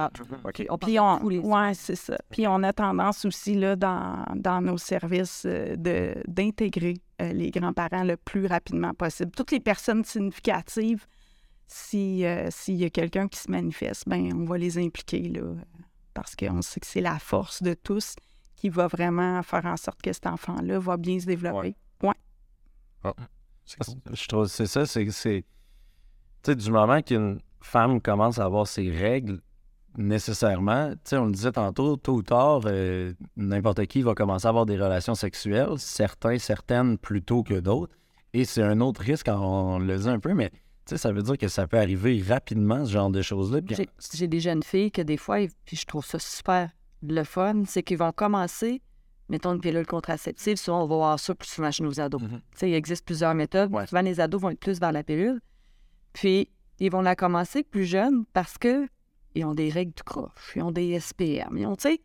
Puis 0.81 0.99
on, 0.99 1.23
ouais, 1.23 1.75
c'est 1.75 1.97
ça. 1.97 2.17
Puis 2.31 2.47
on 2.47 2.63
a 2.63 2.73
tendance 2.73 3.27
aussi 3.27 3.55
là, 3.57 3.77
dans, 3.77 4.25
dans 4.37 4.63
nos 4.63 4.79
services 4.79 5.43
euh, 5.45 5.77
de, 5.77 6.15
d'intégrer 6.27 6.95
euh, 7.21 7.33
les 7.35 7.51
grands-parents 7.51 8.05
le 8.05 8.17
plus 8.17 8.47
rapidement 8.47 8.95
possible. 8.95 9.33
Toutes 9.33 9.53
les 9.53 9.61
personnes 9.61 10.03
significatives, 10.03 11.05
si, 11.67 12.25
euh, 12.25 12.49
s'il 12.51 12.77
y 12.77 12.85
a 12.85 12.91
quelqu'un 12.91 13.29
qui 13.29 13.39
se 13.39 13.51
manifeste, 13.51 14.09
ben 14.09 14.33
on 14.35 14.45
va 14.45 14.59
les 14.59 14.79
impliquer 14.79 15.29
là, 15.29 15.55
parce 16.13 16.37
qu'on 16.37 16.63
sait 16.63 16.81
que 16.81 16.87
c'est 16.87 17.01
la 17.01 17.19
force 17.19 17.63
de 17.63 17.75
tous 17.75 18.17
qui 18.57 18.69
va 18.69 18.87
vraiment 18.87 19.43
faire 19.43 19.67
en 19.67 19.77
sorte 19.77 20.01
que 20.01 20.13
cet 20.13 20.27
enfant-là 20.27 20.79
va 20.79 20.97
bien 20.97 21.19
se 21.19 21.27
développer. 21.27 21.77
Je 24.13 24.27
trouve 24.29 24.47
c'est 24.47 24.67
ça, 24.67 24.87
c'est 24.87 25.11
c'est 25.11 25.45
tu 26.43 26.51
sais 26.51 26.57
du 26.57 26.71
moment 26.71 27.01
qu'une 27.01 27.41
femme 27.61 28.01
commence 28.01 28.39
à 28.39 28.45
avoir 28.45 28.67
ses 28.67 28.91
règles 28.91 29.41
nécessairement, 29.97 30.91
tu 30.91 30.99
sais 31.05 31.17
on 31.17 31.27
le 31.27 31.33
disait 31.33 31.53
tantôt, 31.53 31.97
tôt 31.97 32.15
ou 32.15 32.23
tard 32.23 32.63
euh, 32.67 33.13
n'importe 33.37 33.87
qui 33.87 34.03
va 34.03 34.15
commencer 34.15 34.47
à 34.47 34.49
avoir 34.51 34.67
des 34.67 34.77
relations 34.77 35.15
sexuelles, 35.15 35.79
certains 35.79 36.39
certaines 36.39 36.99
plus 36.99 37.23
tôt 37.23 37.43
que 37.43 37.55
d'autres 37.61 37.95
et 38.33 38.45
c'est 38.45 38.63
un 38.63 38.81
autre 38.81 39.01
risque 39.01 39.29
on, 39.29 39.79
le 39.79 39.97
dit 39.97 40.09
un 40.09 40.19
peu 40.19 40.35
mais 40.35 40.51
tu 40.87 40.91
sais 40.91 40.99
ça 40.99 41.13
veut 41.13 41.23
dire 41.23 41.39
que 41.39 41.49
ça 41.49 41.67
peut 41.67 41.79
arriver 41.79 42.23
rapidement 42.27 42.85
ce 42.85 42.93
genre 42.93 43.11
de 43.11 43.23
choses 43.23 43.53
là 43.53 43.63
puis 43.63 43.75
J'ai- 43.75 43.89
J'ai 44.15 44.29
des 44.29 44.41
jeunes 44.41 44.63
filles 44.63 44.91
que 44.91 45.03
des 45.03 45.17
fois, 45.17 45.39
puis 45.65 45.77
je 45.77 45.87
trouve 45.87 46.05
ça 46.05 46.19
super 46.19 46.71
le 47.03 47.23
fun, 47.25 47.65
c'est 47.67 47.83
qu'ils 47.83 47.99
vont 47.99 48.13
commencer, 48.13 48.81
mettons 49.29 49.53
une 49.55 49.61
pilule 49.61 49.87
contraceptive, 49.87 50.57
souvent 50.57 50.83
on 50.85 50.87
va 50.87 50.95
voir 50.97 51.19
ça 51.21 51.35
plus 51.35 51.49
souvent 51.49 51.71
chez 51.71 51.83
nos 51.85 52.01
ados. 52.01 52.21
Mhm. 52.23 52.29
Tu 52.31 52.41
sais, 52.57 52.71
il 52.71 52.75
existe 52.75 53.05
plusieurs 53.05 53.35
méthodes. 53.35 53.71
Ouais. 53.75 53.87
Souvent, 53.87 54.01
les 54.01 54.21
ados 54.21 54.41
vont 54.41 54.51
être 54.51 54.61
plus 54.61 54.81
vers 54.81 54.93
la 54.93 55.03
pilule. 55.03 55.41
Puis, 56.15 56.49
ils 56.79 56.91
vont 56.91 57.03
la 57.03 57.15
commencer 57.15 57.63
plus 57.63 57.85
jeunes 57.85 58.25
parce 58.33 58.57
que 58.59 58.89
ils 59.35 59.45
ont 59.45 59.55
des 59.55 59.69
règles 59.69 59.93
du 59.95 60.03
croche, 60.03 60.53
ils 60.57 60.63
ont 60.63 60.71
des 60.71 60.93
SPM, 61.01 61.57
ils 61.59 61.67
ont, 61.67 61.77
tu 61.77 61.89
sais, 61.91 62.01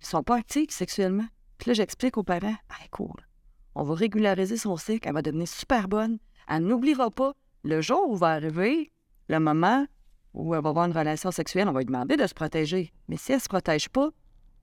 ils 0.00 0.06
sont 0.06 0.22
pas 0.22 0.36
actifs 0.36 0.70
sexuellement. 0.70 1.26
Puis 1.58 1.70
là, 1.70 1.74
j'explique 1.74 2.16
aux 2.18 2.22
parents, 2.22 2.54
ah, 2.68 2.86
cool, 2.90 3.26
on 3.74 3.82
va 3.84 3.94
régulariser 3.94 4.56
son 4.56 4.76
cycle, 4.76 5.08
elle 5.08 5.14
va 5.14 5.22
devenir 5.22 5.48
super 5.48 5.88
bonne, 5.88 6.18
elle 6.48 6.62
n'oubliera 6.64 7.10
pas 7.10 7.32
le 7.64 7.80
jour 7.80 8.08
où 8.08 8.16
va 8.16 8.28
arriver 8.28 8.90
le 9.28 9.38
moment 9.38 9.86
où 10.34 10.54
elle 10.54 10.62
va 10.62 10.70
avoir 10.70 10.86
une 10.86 10.96
relation 10.96 11.30
sexuelle, 11.30 11.68
on 11.68 11.72
va 11.72 11.80
lui 11.80 11.86
demander 11.86 12.16
de 12.16 12.26
se 12.26 12.34
protéger. 12.34 12.92
Mais 13.08 13.16
si 13.16 13.32
elle 13.32 13.40
se 13.40 13.48
protège 13.48 13.88
pas, 13.88 14.10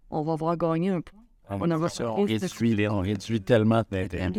on 0.10 0.24
va 0.24 0.36
voir 0.36 0.58
gagner 0.58 0.90
un 0.90 1.02
point. 1.02 1.22
on 1.50 1.70
en 1.70 1.78
va 1.78 1.90
ça, 1.90 2.12
on 2.12 2.24
réduit, 2.24 2.88
on 2.88 3.00
réduit 3.00 3.42
tellement 3.42 3.84
d'intérêt. 3.90 4.32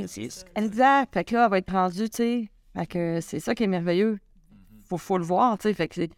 Exact. 0.56 1.14
Fait 1.14 1.24
que 1.24 1.34
là, 1.34 1.44
elle 1.44 1.50
va 1.50 1.58
être 1.58 1.72
rendue, 1.72 2.10
tu 2.10 2.16
sais. 2.16 2.50
Fait 2.76 2.86
que 2.86 3.20
c'est 3.20 3.40
ça 3.40 3.54
qui 3.54 3.64
est 3.64 3.68
merveilleux. 3.68 4.18
Faut, 4.84 4.98
faut 4.98 5.18
le 5.18 5.24
voir, 5.24 5.56
tu 5.58 5.68
sais. 5.68 5.74
Fait 5.74 5.88
que 5.88 5.94
Puis 5.96 6.10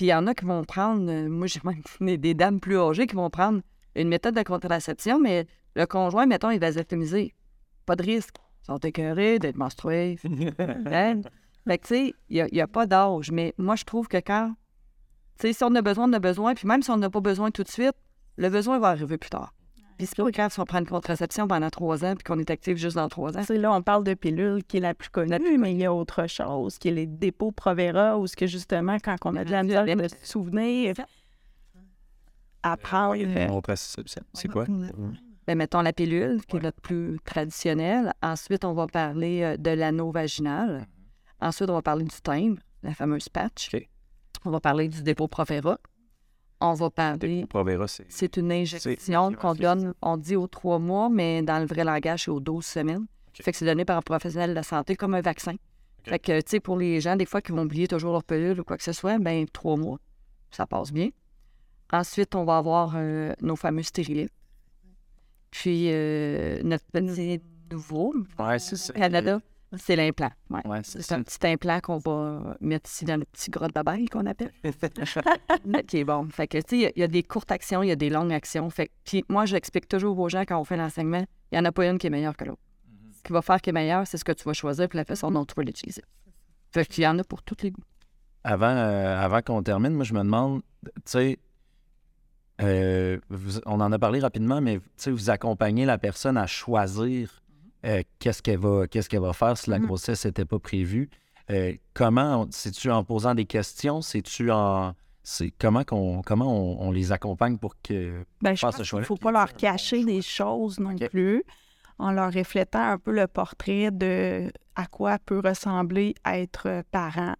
il 0.00 0.06
y 0.06 0.14
en 0.14 0.26
a 0.26 0.34
qui 0.34 0.44
vont 0.44 0.64
prendre, 0.64 1.10
euh, 1.10 1.28
moi 1.28 1.46
j'ai 1.46 1.60
même 1.64 1.82
des, 2.00 2.18
des 2.18 2.34
dames 2.34 2.60
plus 2.60 2.78
âgées 2.78 3.06
qui 3.06 3.14
vont 3.14 3.30
prendre 3.30 3.60
une 3.94 4.08
méthode 4.08 4.34
de 4.34 4.42
contraception, 4.42 5.18
mais 5.18 5.46
le 5.74 5.86
conjoint, 5.86 6.26
mettons, 6.26 6.50
il 6.50 6.58
va 6.58 6.68
vasectomisé. 6.68 7.34
Pas 7.84 7.96
de 7.96 8.02
risque. 8.02 8.36
Ils 8.62 8.66
sont 8.66 8.78
écœurés 8.78 9.38
d'être 9.38 9.56
menstrués. 9.56 10.18
Fait 11.66 11.78
que, 11.78 11.86
tu 11.86 11.94
sais, 11.94 12.14
il 12.28 12.48
n'y 12.52 12.60
a, 12.60 12.66
pas 12.66 12.86
d'âge. 12.86 13.32
Mais 13.32 13.54
moi, 13.58 13.76
je 13.76 13.84
trouve 13.84 14.08
que 14.08 14.18
quand, 14.18 14.54
tu 15.38 15.48
sais, 15.48 15.52
si 15.52 15.64
on 15.64 15.74
a 15.74 15.82
besoin, 15.82 16.08
on 16.08 16.12
a 16.12 16.18
besoin. 16.18 16.54
Puis 16.54 16.68
même 16.68 16.82
si 16.82 16.90
on 16.90 16.96
n'a 16.96 17.10
pas 17.10 17.20
besoin 17.20 17.50
tout 17.50 17.62
de 17.62 17.68
suite, 17.68 17.94
le 18.36 18.48
besoin 18.48 18.78
va 18.78 18.88
arriver 18.88 19.18
plus 19.18 19.30
tard. 19.30 19.52
Puis 19.98 20.06
c'est 20.06 20.16
pas 20.16 20.30
grave 20.30 20.52
si 20.52 20.60
on 20.60 20.64
prend 20.66 20.78
une 20.78 20.86
contraception 20.86 21.48
pendant 21.48 21.70
trois 21.70 22.04
ans 22.04 22.14
puis 22.14 22.22
qu'on 22.22 22.38
est 22.38 22.50
actif 22.50 22.76
juste 22.76 22.96
dans 22.96 23.08
trois 23.08 23.34
ans. 23.36 23.40
Tu 23.40 23.46
sais, 23.46 23.58
là, 23.58 23.72
on 23.72 23.80
parle 23.80 24.04
de 24.04 24.12
pilule 24.12 24.62
qui 24.62 24.76
est 24.76 24.80
la 24.80 24.92
plus 24.92 25.08
connue, 25.08 25.56
mais 25.58 25.72
il 25.72 25.78
y 25.78 25.86
a 25.86 25.92
autre 25.92 26.26
chose, 26.26 26.78
qui 26.78 26.88
est 26.88 26.92
les 26.92 27.06
dépôts 27.06 27.50
Provera, 27.50 28.18
où 28.18 28.26
ce 28.26 28.36
que 28.36 28.46
justement, 28.46 28.98
quand 29.02 29.16
on 29.24 29.34
a 29.36 29.44
de 29.44 29.50
la 29.50 29.62
misère 29.62 29.86
de 29.86 30.08
se 30.08 30.16
souvenir, 30.22 30.96
apprendre. 32.62 33.14
euh, 33.16 33.46
Contraception, 33.46 34.22
c'est 34.34 34.48
quoi? 34.48 34.66
Ben, 35.46 35.56
mettons 35.56 35.80
la 35.80 35.92
pilule, 35.92 36.44
qui 36.46 36.56
est 36.56 36.60
notre 36.60 36.80
plus 36.80 37.18
traditionnelle. 37.24 38.12
Ensuite, 38.20 38.64
on 38.64 38.72
va 38.74 38.88
parler 38.88 39.42
euh, 39.42 39.56
de 39.56 39.70
l'anneau 39.70 40.10
vaginal. 40.10 40.86
Ensuite, 41.40 41.68
on 41.70 41.74
va 41.74 41.82
parler 41.82 42.04
du 42.04 42.20
timbre, 42.22 42.58
la 42.82 42.94
fameuse 42.94 43.28
patch. 43.28 43.70
On 44.44 44.50
va 44.50 44.60
parler 44.60 44.88
du 44.88 45.02
dépôt 45.02 45.28
Provera. 45.28 45.78
On 46.60 46.72
va 46.72 46.88
parler... 46.90 47.44
Provera, 47.46 47.86
c'est. 47.86 48.06
C'est 48.08 48.36
une 48.38 48.50
injection 48.52 49.32
qu'on 49.34 49.54
donne, 49.54 49.92
on 50.00 50.16
dit 50.16 50.36
aux 50.36 50.46
trois 50.46 50.78
mois, 50.78 51.08
mais 51.10 51.42
dans 51.42 51.58
le 51.58 51.66
vrai 51.66 51.84
langage, 51.84 52.24
c'est 52.24 52.30
aux 52.30 52.40
12 52.40 52.64
semaines. 52.64 53.06
Fait 53.34 53.52
que 53.52 53.58
c'est 53.58 53.66
donné 53.66 53.84
par 53.84 53.98
un 53.98 54.02
professionnel 54.02 54.50
de 54.50 54.54
la 54.54 54.62
santé 54.62 54.96
comme 54.96 55.14
un 55.14 55.20
vaccin. 55.20 55.56
Fait 56.04 56.18
que, 56.18 56.38
tu 56.40 56.44
sais, 56.50 56.60
pour 56.60 56.78
les 56.78 57.00
gens, 57.00 57.16
des 57.16 57.26
fois, 57.26 57.42
qui 57.42 57.52
vont 57.52 57.62
oublier 57.64 57.86
toujours 57.88 58.12
leur 58.12 58.24
pilule 58.24 58.60
ou 58.60 58.64
quoi 58.64 58.76
que 58.78 58.84
ce 58.84 58.92
soit, 58.92 59.18
ben 59.18 59.44
trois 59.52 59.76
mois, 59.76 59.98
ça 60.50 60.64
passe 60.66 60.92
bien. 60.92 61.10
Ensuite, 61.92 62.34
on 62.34 62.44
va 62.44 62.56
avoir 62.58 62.94
euh, 62.96 63.34
nos 63.42 63.56
fameux 63.56 63.82
stériles. 63.82 64.28
Puis, 65.50 65.88
euh, 65.92 66.60
notre 66.62 66.84
petit 66.86 67.40
nouveau, 67.70 68.14
Ouais, 68.38 68.58
c'est 68.58 68.76
ça. 68.76 68.92
au 68.94 68.98
Canada, 68.98 69.40
c'est 69.76 69.96
l'implant. 69.96 70.30
Ouais. 70.50 70.66
Ouais, 70.66 70.80
c'est 70.84 71.12
un 71.12 71.22
petit 71.22 71.44
implant 71.46 71.80
qu'on 71.80 71.98
va 71.98 72.56
mettre 72.60 72.88
ici 72.90 73.04
dans 73.04 73.16
le 73.18 73.24
petit 73.24 73.50
grotte 73.50 73.74
d'abeille 73.74 74.06
qu'on 74.06 74.26
appelle. 74.26 74.52
qui 75.88 75.98
est 75.98 76.04
bon. 76.04 76.28
Fait 76.30 76.46
que, 76.46 76.58
tu 76.58 76.64
sais, 76.68 76.76
il 76.76 76.80
y 76.82 76.86
a- 76.86 76.92
il 76.96 77.00
y, 77.00 77.02
a 77.02 77.08
des 77.08 77.22
courtes 77.22 77.50
actions, 77.50 77.82
il 77.82 77.88
y 77.88 77.92
a 77.92 77.96
des 77.96 78.10
longues 78.10 78.32
actions. 78.32 78.68
Fait 78.70 78.86
que, 78.86 78.92
puis 79.04 79.24
moi, 79.28 79.44
j'explique 79.46 79.88
toujours 79.88 80.18
aux 80.18 80.28
gens 80.28 80.42
quand 80.42 80.58
on 80.60 80.64
fait 80.64 80.76
l'enseignement, 80.76 81.24
il 81.50 81.54
n'y 81.54 81.58
en 81.58 81.64
a 81.64 81.72
pas 81.72 81.86
une 81.86 81.98
qui 81.98 82.06
est 82.06 82.10
meilleure 82.10 82.36
que 82.36 82.44
l'autre. 82.44 82.60
Ce 83.16 83.22
qui 83.22 83.32
va 83.32 83.42
faire 83.42 83.60
qui 83.60 83.70
est 83.70 83.72
meilleur, 83.72 84.06
c'est 84.06 84.18
ce 84.18 84.24
que 84.24 84.32
tu 84.32 84.44
vas 84.44 84.52
choisir 84.52 84.88
puis 84.88 84.96
la 84.98 85.04
façon 85.04 85.30
dont 85.30 85.44
tu 85.44 85.54
vas 85.56 85.62
l'utiliser. 85.64 86.02
Fait 86.72 86.86
qu'il 86.86 87.02
y 87.04 87.06
en 87.06 87.18
a 87.18 87.24
pour 87.24 87.42
tous 87.42 87.56
les 87.62 87.70
goûts. 87.72 87.82
Avant, 88.44 88.66
euh, 88.68 89.18
avant 89.20 89.42
qu'on 89.42 89.62
termine, 89.62 89.94
moi, 89.94 90.04
je 90.04 90.14
me 90.14 90.20
demande, 90.20 90.62
tu 90.84 90.90
sais, 91.06 91.38
euh, 92.62 93.18
on 93.66 93.80
en 93.80 93.90
a 93.92 93.98
parlé 93.98 94.20
rapidement, 94.20 94.60
mais 94.60 94.76
tu 94.78 94.82
sais, 94.96 95.10
vous 95.10 95.30
accompagnez 95.30 95.84
la 95.84 95.98
personne 95.98 96.36
à 96.36 96.46
choisir 96.46 97.42
euh, 97.86 98.02
qu'est-ce 98.18 98.42
qu'elle 98.42 98.58
va, 98.58 98.86
qu'est-ce 98.88 99.08
qu'elle 99.08 99.20
va 99.20 99.32
faire 99.32 99.56
si 99.56 99.70
la 99.70 99.78
Mhm. 99.78 99.86
grossesse 99.86 100.24
n'était 100.26 100.44
pas 100.44 100.58
prévue? 100.58 101.08
Euh, 101.50 101.72
comment, 101.94 102.46
c'est-tu 102.50 102.90
en 102.90 103.04
posant 103.04 103.34
des 103.34 103.44
questions, 103.46 104.00
c'est-tu 104.02 104.50
en, 104.50 104.94
c'est 105.22 105.52
comment 105.58 105.84
qu'on, 105.84 106.22
comment 106.22 106.46
on, 106.80 106.88
on 106.88 106.90
les 106.90 107.12
accompagne 107.12 107.56
pour 107.58 107.74
que, 107.82 108.24
Ben, 108.42 108.54
je 108.56 108.60
pense 108.62 108.82
choix-là? 108.82 109.02
ne 109.02 109.06
faut 109.06 109.16
pas 109.16 109.30
leur 109.32 109.52
cacher 109.54 110.04
des 110.04 110.22
choses 110.22 110.78
non 110.80 110.96
plus, 110.96 111.44
en 111.98 112.10
leur 112.12 112.32
reflétant 112.32 112.90
un 112.92 112.98
peu 112.98 113.12
le 113.12 113.26
portrait 113.26 113.90
de 113.90 114.50
à 114.74 114.86
quoi 114.86 115.18
peut 115.18 115.40
ressembler 115.42 116.14
être 116.26 116.82
parent. 116.90 117.34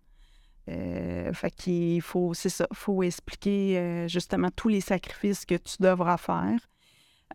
Euh, 0.68 1.32
fait 1.32 1.50
qu'il 1.50 2.00
faut, 2.02 2.34
c'est 2.34 2.48
ça, 2.48 2.66
faut 2.72 3.02
expliquer 3.02 3.78
euh, 3.78 4.08
justement 4.08 4.48
tous 4.54 4.68
les 4.68 4.80
sacrifices 4.80 5.44
que 5.44 5.54
tu 5.56 5.76
devras 5.80 6.16
faire. 6.16 6.58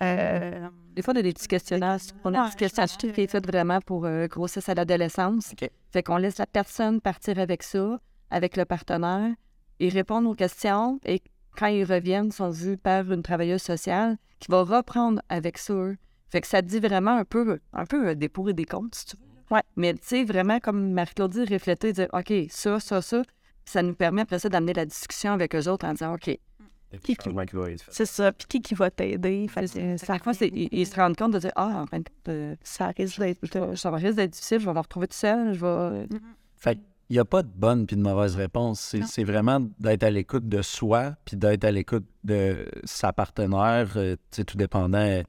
Euh, 0.02 0.68
Des 0.96 1.02
fois, 1.02 1.14
on 1.14 1.18
a 1.18 1.22
des 1.22 1.34
petits 1.34 1.48
questionnaires. 1.48 1.98
On 2.24 2.34
a 2.34 2.42
un 2.42 2.48
petit 2.50 2.58
questionnaire 2.58 2.98
qui 2.98 3.22
est 3.22 3.28
fait 3.28 3.46
vraiment 3.46 3.80
pour 3.82 4.06
euh, 4.06 4.28
grossesse 4.28 4.68
à 4.70 4.74
l'adolescence. 4.74 5.54
Fait 5.92 6.04
qu'on 6.04 6.18
laisse 6.18 6.38
la 6.38 6.48
personne 6.48 7.02
partir 7.02 7.40
avec 7.40 7.64
ça, 7.64 8.00
avec 8.30 8.58
le 8.58 8.66
partenaire. 8.66 9.32
Ils 9.80 9.94
répondent 9.94 10.28
aux 10.28 10.36
questions 10.36 11.00
et 11.06 11.22
quand 11.58 11.68
ils 11.68 11.84
reviennent, 11.84 12.28
ils 12.28 12.34
sont 12.34 12.50
vus 12.50 12.78
par 12.78 13.12
une 13.12 13.24
travailleuse 13.24 13.62
sociale 13.62 14.18
qui 14.40 14.50
va 14.50 14.64
reprendre 14.64 15.22
avec 15.30 15.58
ça. 15.58 15.74
eux. 15.74 15.98
Fait 16.30 16.42
que 16.42 16.48
ça 16.48 16.62
dit 16.62 16.80
vraiment 16.80 17.18
un 17.18 17.26
peu, 17.26 17.60
un 17.74 17.86
peu 17.86 18.10
euh, 18.10 18.16
des 18.16 18.30
pour 18.30 18.50
et 18.50 18.54
des 18.54 18.66
contre, 18.66 18.98
si 18.98 19.06
tu 19.06 19.18
veux. 19.18 19.56
Ouais. 19.56 19.64
Mais 19.76 19.94
tu 19.94 20.00
sais, 20.04 20.24
vraiment, 20.24 20.60
comme 20.60 20.94
Marie-Claude 20.94 21.32
dit, 21.32 21.54
refléter, 21.54 21.92
dire 21.92 22.08
OK, 22.14 22.32
ça, 22.50 22.80
ça, 22.80 23.02
ça. 23.02 23.22
Ça 23.66 23.84
nous 23.84 23.94
permet 23.94 24.22
après 24.22 24.40
ça 24.40 24.50
d'amener 24.50 24.74
la 24.74 24.86
discussion 24.86 25.34
avec 25.34 25.54
eux 25.56 25.68
autres 25.70 25.86
en 25.86 25.92
disant 25.92 26.14
OK, 26.16 26.36
Qui- 27.00 27.16
Changement 27.24 27.46
qui 27.46 27.56
va 27.56 27.70
être 27.72 27.82
fait. 27.84 27.92
c'est 27.94 28.06
ça. 28.06 28.32
Puis 28.32 28.48
qui, 28.48 28.62
qui 28.62 28.74
va 28.76 28.90
t'aider? 28.92 29.48
Chaque 30.06 30.24
fois, 30.24 30.34
ils, 30.42 30.70
ils 30.72 30.86
se 30.88 30.96
rendent 30.96 31.16
compte 31.16 31.34
de 31.34 31.40
dire 31.40 31.52
Ah, 31.56 31.82
en 31.84 31.86
fin 31.88 32.00
de 32.00 32.04
compte, 32.04 32.30
euh, 32.30 32.56
ça 32.64 32.88
risque 32.98 33.20
d'être. 33.20 33.56
euh, 33.56 33.76
ça 33.76 33.92
va 33.92 33.98
risque 33.98 34.16
d'être 34.16 34.32
difficile, 34.32 34.60
je 34.60 34.66
vais 34.66 34.74
me 34.74 34.80
retrouver 34.80 35.08
tout 35.08 35.16
seul, 35.18 35.54
je 35.54 35.60
vais. 35.66 36.08
Fait 36.58 36.76
qu'il 36.76 36.84
n'y 37.12 37.20
a 37.20 37.26
pas 37.26 37.44
de 37.44 37.50
bonne 37.56 37.86
puis 37.88 37.96
de 37.96 38.02
mauvaise 38.02 38.36
réponse. 38.36 38.80
C'est, 38.80 39.04
c'est 39.06 39.24
vraiment 39.24 39.60
d'être 39.80 40.04
à 40.04 40.10
l'écoute 40.10 40.48
de 40.48 40.62
soi 40.62 41.16
puis 41.26 41.38
d'être 41.38 41.64
à 41.64 41.72
l'écoute 41.72 42.06
de 42.24 42.68
sa 42.84 43.12
partenaire, 43.14 43.92
euh, 43.96 44.16
tout 44.46 44.58
dépendant, 44.58 45.22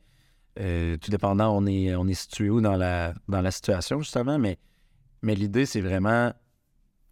euh, 0.61 0.97
tout 0.99 1.11
dépendant, 1.11 1.57
on 1.57 1.67
est, 1.67 1.95
on 1.95 2.07
est 2.07 2.15
situé 2.15 2.51
où 2.51 2.61
dans 2.61 2.77
la, 2.77 3.15
dans 3.29 3.41
la 3.41 3.51
situation, 3.51 4.01
justement. 4.01 4.39
Mais, 4.39 4.59
mais 5.23 5.35
l'idée, 5.35 5.65
c'est 5.67 5.81
vraiment 5.81 6.33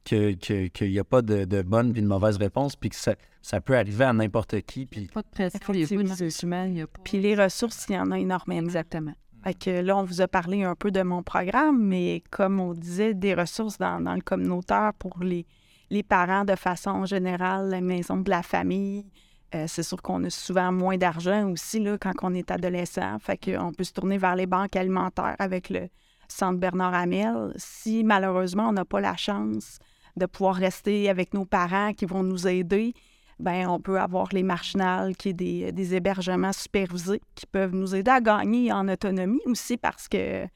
qu'il 0.04 0.70
n'y 0.82 0.98
a 0.98 1.04
pas 1.04 1.22
de, 1.22 1.44
de 1.44 1.62
bonne 1.62 1.92
puis 1.92 2.02
de 2.02 2.06
mauvaise 2.06 2.36
réponse 2.36 2.76
puis 2.76 2.90
que 2.90 2.96
ça, 2.96 3.14
ça 3.42 3.60
peut 3.60 3.76
arriver 3.76 4.04
à 4.04 4.12
n'importe 4.12 4.60
qui. 4.62 4.86
Puis 4.86 5.06
Pas 5.12 5.22
de 5.22 5.28
pression, 5.28 5.58
il 5.72 5.80
y 5.80 5.84
a 5.84 5.86
pas 5.86 5.94
de 5.94 6.00
Effectivement. 6.02 6.14
jugement, 6.30 6.64
il 6.64 6.74
y 6.78 6.80
a 6.82 6.86
pas. 6.86 7.00
Puis 7.04 7.20
les 7.20 7.34
ressources, 7.34 7.86
il 7.88 7.94
y 7.94 7.98
en 7.98 8.10
a 8.10 8.18
énormément. 8.18 8.60
Exactement. 8.66 9.14
Fait 9.44 9.54
que 9.54 9.70
là, 9.80 9.96
on 9.96 10.04
vous 10.04 10.20
a 10.20 10.28
parlé 10.28 10.64
un 10.64 10.74
peu 10.74 10.90
de 10.90 11.02
mon 11.02 11.22
programme, 11.22 11.82
mais 11.82 12.22
comme 12.30 12.60
on 12.60 12.74
disait, 12.74 13.14
des 13.14 13.34
ressources 13.34 13.78
dans, 13.78 14.00
dans 14.00 14.14
le 14.14 14.20
communautaire 14.20 14.92
pour 14.98 15.18
les, 15.22 15.46
les 15.88 16.02
parents 16.02 16.44
de 16.44 16.56
façon 16.56 17.06
générale, 17.06 17.70
la 17.70 17.80
maison 17.80 18.16
de 18.18 18.28
la 18.30 18.42
famille, 18.42 19.06
Euh, 19.52 19.64
c'est 19.66 19.82
sûr 19.82 20.00
qu'on 20.00 20.22
a 20.22 20.30
souvent 20.30 20.70
moins 20.70 20.96
d'argent 20.96 21.50
aussi 21.50 21.80
là, 21.80 21.98
quand 21.98 22.12
on 22.22 22.32
est 22.34 22.52
adolescent. 22.52 23.18
Fait 23.18 23.36
qu'on 23.36 23.72
peut 23.72 23.82
se 23.82 23.92
tourner 23.92 24.16
vers 24.16 24.36
les 24.36 24.46
banques 24.46 24.76
alimentaires 24.76 25.34
avec 25.40 25.70
le 25.70 25.88
Centre 26.28 26.60
Bernard 26.60 26.94
Hamel. 26.94 27.52
Si 27.56 28.04
malheureusement 28.04 28.68
on 28.68 28.72
n'a 28.74 28.84
pas 28.84 29.00
la 29.00 29.16
chance 29.16 29.78
de 30.16 30.26
pouvoir 30.26 30.56
rester 30.56 31.08
avec 31.08 31.34
nos 31.34 31.44
parents 31.44 31.92
qui 31.92 32.06
vont 32.06 32.22
nous 32.22 32.46
aider, 32.46 32.94
ben 33.38 33.68
on 33.68 33.80
peut 33.80 33.98
avoir 33.98 34.28
les 34.32 34.42
marginales, 34.42 35.16
qui 35.16 35.30
est 35.30 35.34
des, 35.34 35.72
des 35.72 35.94
hébergements 35.94 36.52
supervisés 36.52 37.20
qui 37.34 37.46
peuvent 37.46 37.74
nous 37.74 37.94
aider 37.94 38.10
à 38.10 38.20
gagner 38.20 38.72
en 38.72 38.86
autonomie 38.88 39.40
aussi 39.46 39.76
parce 39.76 40.08
que 40.08 40.46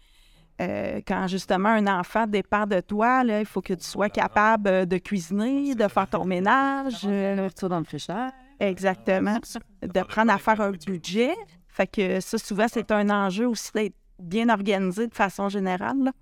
euh, 0.60 1.00
quand 1.06 1.26
justement 1.26 1.70
un 1.70 1.86
enfant 1.86 2.26
dépend 2.26 2.66
de 2.66 2.80
toi, 2.80 3.24
là, 3.24 3.40
il 3.40 3.46
faut 3.46 3.60
que 3.60 3.74
tu 3.74 3.84
sois 3.84 4.08
capable 4.08 4.86
de 4.86 4.98
cuisiner, 4.98 5.74
de 5.74 5.88
faire 5.88 6.08
ton 6.08 6.24
ménage. 6.24 7.00
Euh, 7.04 7.48
dans 7.62 7.78
le 7.78 7.84
fichier. 7.84 8.28
Exactement. 8.60 9.38
De 9.82 10.02
prendre 10.02 10.32
à 10.32 10.38
faire 10.38 10.60
un 10.60 10.70
budget. 10.70 11.34
Fait 11.68 11.88
que 11.88 12.20
ça, 12.20 12.38
souvent, 12.38 12.66
c'est 12.70 12.92
un 12.92 13.10
enjeu 13.10 13.48
aussi 13.48 13.72
d'être 13.74 13.96
bien 14.20 14.48
organisé 14.48 15.08
de 15.08 15.14
façon 15.14 15.48
générale. 15.48 16.12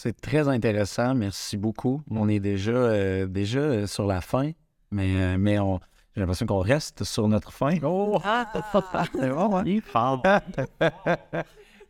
C'est 0.00 0.20
très 0.20 0.46
intéressant. 0.46 1.12
Merci 1.16 1.56
beaucoup. 1.56 2.02
On 2.08 2.28
est 2.28 2.38
déjà, 2.38 3.26
déjà 3.26 3.84
sur 3.88 4.06
la 4.06 4.20
fin, 4.20 4.52
mais, 4.92 5.36
mais 5.36 5.58
on, 5.58 5.80
j'ai 6.14 6.20
l'impression 6.20 6.46
qu'on 6.46 6.58
reste 6.58 7.02
sur 7.02 7.26
notre 7.26 7.52
fin. 7.52 7.78
Oh! 7.82 8.20
c'est 9.12 9.28
bon, 9.30 9.56
hein? 9.56 9.64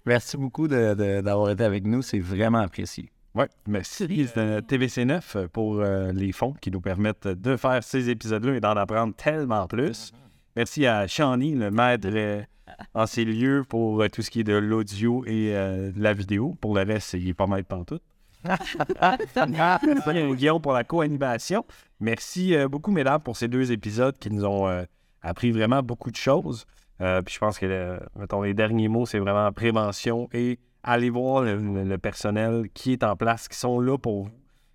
Merci 0.07 0.37
beaucoup 0.38 0.68
d'avoir 0.68 1.51
été 1.51 1.64
avec 1.64 1.87
nous. 1.87 2.01
C'est 2.01 2.18
vraiment 2.18 2.61
apprécié. 2.61 3.11
Oui, 3.35 3.44
merci 3.66 4.07
TVC9 4.07 5.49
pour 5.49 5.81
euh, 5.81 6.12
les 6.12 6.33
fonds 6.33 6.55
qui 6.61 6.71
nous 6.71 6.81
permettent 6.81 7.29
de 7.29 7.57
faire 7.57 7.85
ces 7.85 8.09
épisodes-là 8.09 8.55
et 8.55 8.61
d'en 8.61 8.77
apprendre 8.77 9.14
tellement 9.14 9.66
plus. 9.66 10.12
Merci 10.57 10.87
à 10.87 11.07
Shani, 11.07 11.55
le 11.55 11.71
maître 11.71 12.09
euh, 12.11 12.42
en 12.94 13.07
ces 13.07 13.24
lieux, 13.24 13.64
pour 13.68 14.02
euh, 14.02 14.09
tout 14.09 14.22
ce 14.22 14.31
qui 14.31 14.40
est 14.40 14.44
de 14.44 14.54
l'audio 14.54 15.24
et 15.26 15.52
de 15.52 16.02
la 16.02 16.14
vidéo. 16.14 16.57
Pour 16.61 16.74
le 16.74 16.83
reste, 16.83 17.14
il 17.14 17.26
n'est 17.26 17.35
pas 17.35 17.46
maître 17.46 17.68
pantoute. 17.68 18.02
Guillaume 20.37 20.62
pour 20.62 20.72
la 20.72 20.85
co-animation. 20.85 21.64
Merci 22.00 22.54
beaucoup, 22.70 22.92
mesdames, 22.92 23.20
pour 23.20 23.37
ces 23.37 23.48
deux 23.48 23.72
épisodes 23.72 24.16
qui 24.18 24.31
nous 24.31 24.44
ont 24.44 24.85
appris 25.22 25.50
vraiment 25.50 25.83
beaucoup 25.83 26.11
de 26.11 26.16
choses. 26.16 26.66
Euh, 27.00 27.22
puis 27.22 27.35
je 27.35 27.38
pense 27.38 27.59
que, 27.59 28.00
mettons, 28.16 28.42
les 28.42 28.54
derniers 28.54 28.88
mots, 28.88 29.07
c'est 29.07 29.18
vraiment 29.18 29.50
prévention 29.52 30.28
et 30.33 30.59
aller 30.83 31.11
voir 31.11 31.42
le, 31.42 31.96
personnel 31.98 32.68
qui 32.74 32.92
est 32.92 33.04
en 33.04 33.16
place, 33.16 33.48
qui 33.48 33.57
sont 33.57 33.81
là 33.81 33.98
pour 33.98 34.24
vous. 34.24 34.31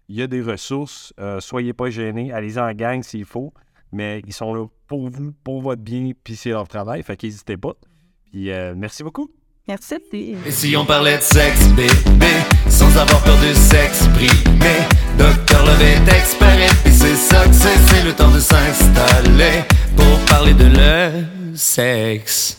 Il 0.10 0.16
y 0.16 0.22
a 0.22 0.28
des 0.28 0.42
ressources, 0.42 1.14
euh, 1.20 1.40
soyez 1.40 1.74
pas 1.74 1.90
gênés, 1.90 2.32
allez-y 2.32 2.60
en 2.60 2.72
gang 2.74 3.02
s'il 3.02 3.26
faut, 3.26 3.54
mais 3.94 4.22
ils 4.26 4.34
sont 4.34 4.54
là 4.54 4.66
pour 4.88 5.10
vous, 5.10 5.32
pour 5.44 5.62
votre 5.62 5.82
bien, 5.82 6.12
puis 6.24 6.36
c'est 6.36 6.50
leur 6.50 6.68
travail, 6.68 7.04
fait 7.04 7.16
qu'hésitez 7.16 7.58
pas. 7.58 7.74
Puis 8.32 8.52
euh, 8.52 8.74
merci 8.76 9.04
beaucoup. 9.04 9.30
Merci. 9.68 9.96
Et 10.14 10.52
si 10.52 10.76
on 10.76 10.86
parlait 10.86 11.18
de 11.18 11.22
sexe, 11.22 11.68
bébé, 11.70 12.34
sans 12.68 12.98
avoir 12.98 13.24
peur 13.24 13.38
de 13.38 13.54
s'exprimer, 13.54 14.82
Docteur 15.18 15.66
Love 15.66 15.82
est 15.82 16.14
expert, 16.14 16.60
et 16.86 16.92
c'est 16.92 17.16
ça 17.16 17.46
que 17.48 17.54
c'est, 17.54 17.78
c'est 17.88 18.04
le 18.04 18.12
temps 18.12 18.32
de 18.32 18.42
s'installer 18.42 19.64
pour 19.96 20.20
parler 20.26 20.54
de 20.54 20.66
le 20.66 21.56
sex. 21.56 22.58